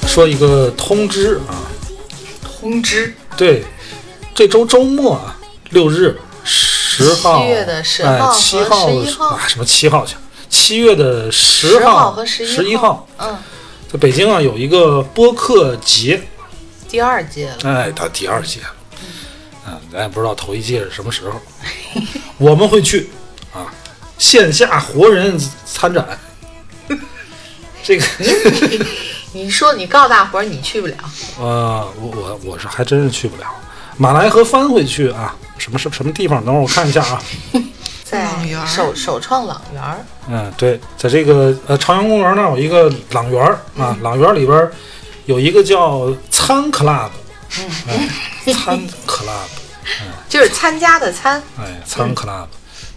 [0.06, 1.66] 说一个通知啊，
[2.60, 3.64] 通知，对，
[4.34, 5.36] 这周周末啊，
[5.70, 6.16] 六日。
[6.94, 10.14] 十号，七月的10哎号和七号11号啊，什么七号去？
[10.50, 13.38] 七月的十10号和十一号，嗯，
[13.90, 16.22] 在北京啊有一个播客节，
[16.90, 18.66] 第二届了，哎，到第二届了，
[19.66, 21.40] 嗯，咱也不知道头一届是什么时候，
[22.36, 23.08] 我们会去
[23.54, 23.72] 啊，
[24.18, 26.06] 线下活人参展，
[27.82, 28.04] 这个
[29.32, 30.96] 你说你告诉大伙儿你去不了，
[31.40, 33.46] 呃，我我我是还真是去不了，
[34.02, 36.44] 马来河翻回去啊，什么什什么地方？
[36.44, 37.22] 等会儿我看一下啊。
[38.02, 39.96] 在朗园首首创朗园儿，
[40.28, 44.72] 嗯，对，在这个呃朝阳公园那儿有一个朗园儿啊，朗园儿里边儿
[45.26, 47.10] 有一个叫餐 club，
[47.86, 48.08] 哎，
[48.52, 48.76] 餐
[49.06, 49.46] club，
[50.00, 50.10] 嗯。
[50.28, 52.46] 就是参加的参，哎，餐 club，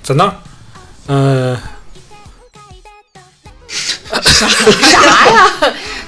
[0.02, 0.34] 在那儿，
[1.06, 1.58] 嗯、
[4.24, 4.48] 啥
[5.28, 5.54] 呀？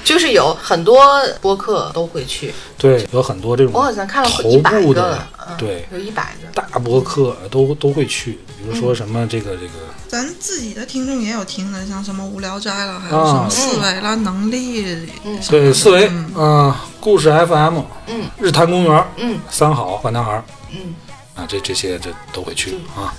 [0.08, 0.98] 就是有很多
[1.38, 5.86] 播客都会去，对，有很多这种我好像看了头一百部的个了，嗯，对。
[5.92, 6.48] 有一百个。
[6.54, 9.72] 大播客都都会去，比如说什么这个这个，
[10.08, 15.38] 咱自己的听众也有听的，像什么无聊斋了，还有啊什么四维啦、能力，嗯。
[15.50, 19.38] 对，四维，嗯、故事 FM，嗯，日坛公园，嗯。
[19.50, 20.94] 三好坏男孩嗯，
[21.34, 23.12] 啊，这这些这都会去啊。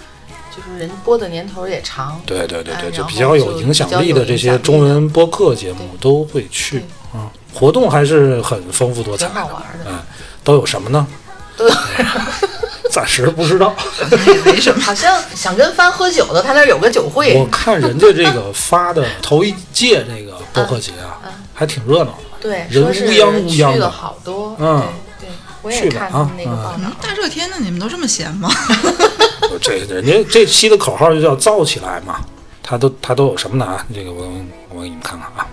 [0.56, 6.84] 就是人播的年头也长，对对对对，就比较有影响力的这些中文播客节目都会去
[7.14, 9.32] 啊，活动还是很丰富多彩的。
[9.34, 9.92] 挺好玩的。
[9.92, 10.00] 嗯，
[10.44, 11.08] 都有什么呢？
[11.58, 11.76] 都有
[12.92, 13.76] 暂时不知道。
[14.46, 14.82] 没什么。
[14.86, 21.22] 好像想跟帆喝酒的，他那儿有个酒会我，看人家这个发的头一届这个播客节啊，
[21.54, 22.24] 还挺热闹的。
[22.42, 24.84] 对，人乌泱乌泱的去了好多，嗯
[25.20, 25.30] 对对，
[25.62, 28.50] 我也去吧看他们那个啊报道嗯，大热天的你们都这么闲吗？
[29.62, 32.20] 这人家这期的口号就叫“造起来”嘛，
[32.62, 33.66] 他都他都有什么呢？
[33.66, 33.86] 啊？
[33.94, 34.24] 这个我
[34.70, 35.48] 我给你们看看啊，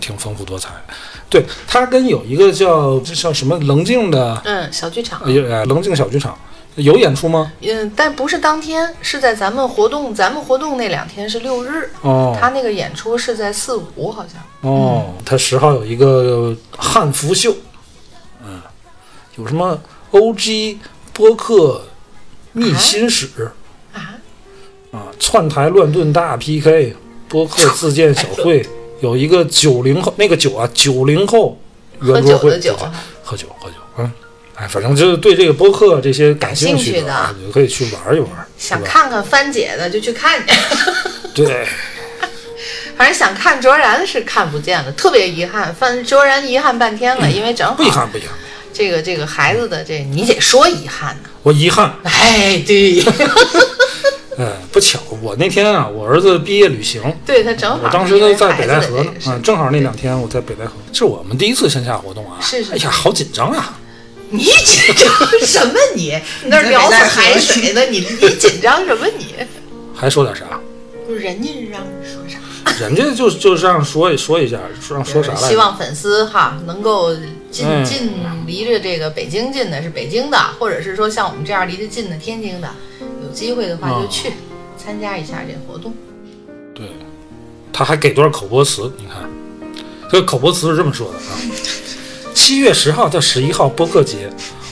[0.00, 0.70] 挺丰富多彩。
[1.30, 6.36] 对，他跟有一个叫这叫什么棱镜的，嗯，小剧场，呃，棱镜小剧场
[6.76, 7.52] 有演出吗？
[7.60, 14.40] 嗯，但不是当天，是在咱们活动，咱们活动那两天是六日，哦他那个演出是在四五，好像。
[14.70, 17.56] 哦，他十号有一个汉服秀，
[18.46, 18.60] 嗯，
[19.36, 19.76] 有什么
[20.12, 20.78] OG
[21.12, 21.84] 播客
[22.54, 23.28] 秘辛史。
[23.92, 24.00] 啊？
[24.90, 26.94] 啊，串台乱炖大 PK
[27.28, 28.64] 播客自荐小会，
[29.00, 31.58] 有一个九零后那个酒啊，九零后
[31.98, 32.44] 喝圆桌会。
[32.44, 32.76] 酒的酒，
[33.24, 34.12] 喝酒喝酒，嗯，
[34.54, 38.80] 哎，反正就是对这个播客这些感兴趣的趣啊，也可以去玩一玩，想？
[38.84, 40.54] 看看番姐的就去看去。
[41.34, 41.66] 对，
[42.96, 45.74] 反正想看卓然是看不见了，特别遗憾。
[45.74, 47.74] 反卓然遗憾半天了，因为正好。
[47.74, 48.30] 不遗憾不遗憾，
[48.74, 51.30] 这个这个孩子的这你得说遗憾呢。
[51.44, 53.00] 我遗憾，哎，对，
[54.36, 63.78] 哎， 不巧，我那天啊，我儿子毕业旅行，对他正好我当时因为都在北戴河呢的这个，事啊，正好那两天我在北戴河，是我们第一次线下活动啊，是是是哎呀，好紧张啊！
[64.30, 66.18] 你紧张什么你？
[66.42, 67.84] 你 那儿聊死海水呢？
[67.84, 69.34] 你你紧张什么你？
[69.94, 70.44] 还说点啥？
[71.06, 72.38] 不是人家是让你说啥？
[72.80, 75.46] 人家就就这样说一说一下，说让说啥来着？
[75.46, 77.14] 希望粉丝哈能够
[77.54, 78.10] 近嗯近
[78.46, 82.68] 离着这个北京近的是北京的，或者是说像我们这样离得近的天津的，
[83.22, 84.32] 有机会的话就去
[84.76, 85.94] 参加一下这活动。
[86.74, 86.86] 对，
[87.72, 89.30] 他还给段口播词，你看，
[90.10, 91.38] 这个口播词是这么说的啊：
[92.34, 94.28] 七月十号到十一号播客节，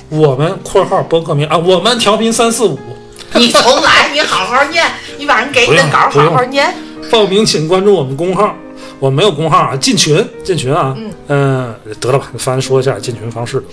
[0.08, 2.76] 我们（括号播客名啊）我们调频三四五
[3.34, 4.84] 你重来，你好好念，
[5.18, 6.74] 你把人给你的稿好好念。
[7.10, 8.56] 报名，请关注我们公号。
[9.02, 10.96] 我没有工号啊，进群进群啊，
[11.26, 13.66] 嗯、得了吧，反正说一下进群方式吧。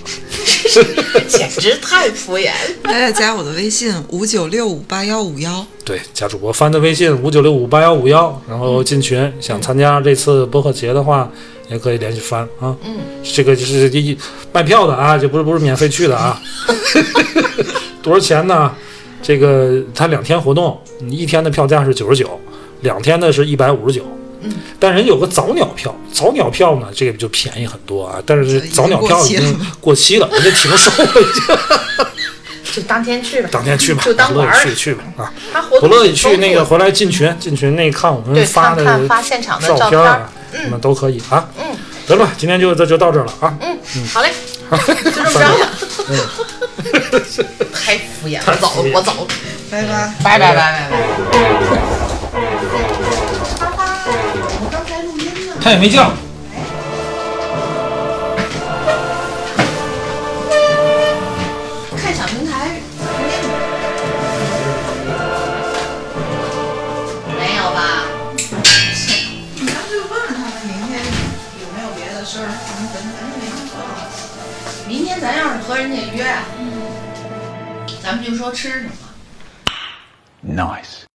[1.27, 2.75] 简直太敷衍了。
[2.81, 9.31] 大家加我的微信五九六五八幺五幺，对，加主播翻的微信五九六五八幺五幺，然后进群。
[9.39, 11.29] 想参加这次播客节的话，
[11.69, 12.75] 也可以联系翻啊。
[12.83, 14.17] 嗯，这个就是一
[14.51, 16.41] 卖票的啊，就不是不是免费去的啊。
[18.01, 18.73] 多少钱呢？
[19.21, 22.39] 这个它两天活动，你一天的票价是九十九，
[22.81, 24.03] 两天的是一百五十九。
[24.41, 28.21] 嗯，但人有个早鸟票，早鸟票呢，这个就便宜很多啊。
[28.25, 31.43] 但是早鸟票已经过期了，人家停售了，已经。
[32.71, 35.33] 就当天去吧，当天去吧，就当乐玩儿意去去吧啊。
[35.51, 40.31] 他活动不乐意去那个回来进群，进群那看我们发的看看发现场的照照片啊，
[40.63, 41.49] 你们都可以啊。
[41.59, 41.65] 嗯
[42.07, 43.55] 得了吧，今天就这就到这儿了啊。
[43.61, 44.31] 嗯，好嘞，
[45.03, 45.39] 就这么着。
[47.71, 49.27] 太敷衍了，我走了，我走了，
[49.69, 50.13] 拜拜。
[50.23, 50.89] 拜拜拜拜
[52.33, 53.28] 拜。
[55.69, 56.11] 他也没叫，
[61.95, 62.81] 看小平台，
[67.37, 68.01] 没有吧？
[69.59, 71.05] 咱就问问他们明天
[71.61, 73.77] 有没有别的事儿，咱们咱咱就没说。
[74.87, 76.25] 明天咱要是和人家约，
[78.01, 78.91] 咱们就说吃什么。
[80.41, 81.08] Nice.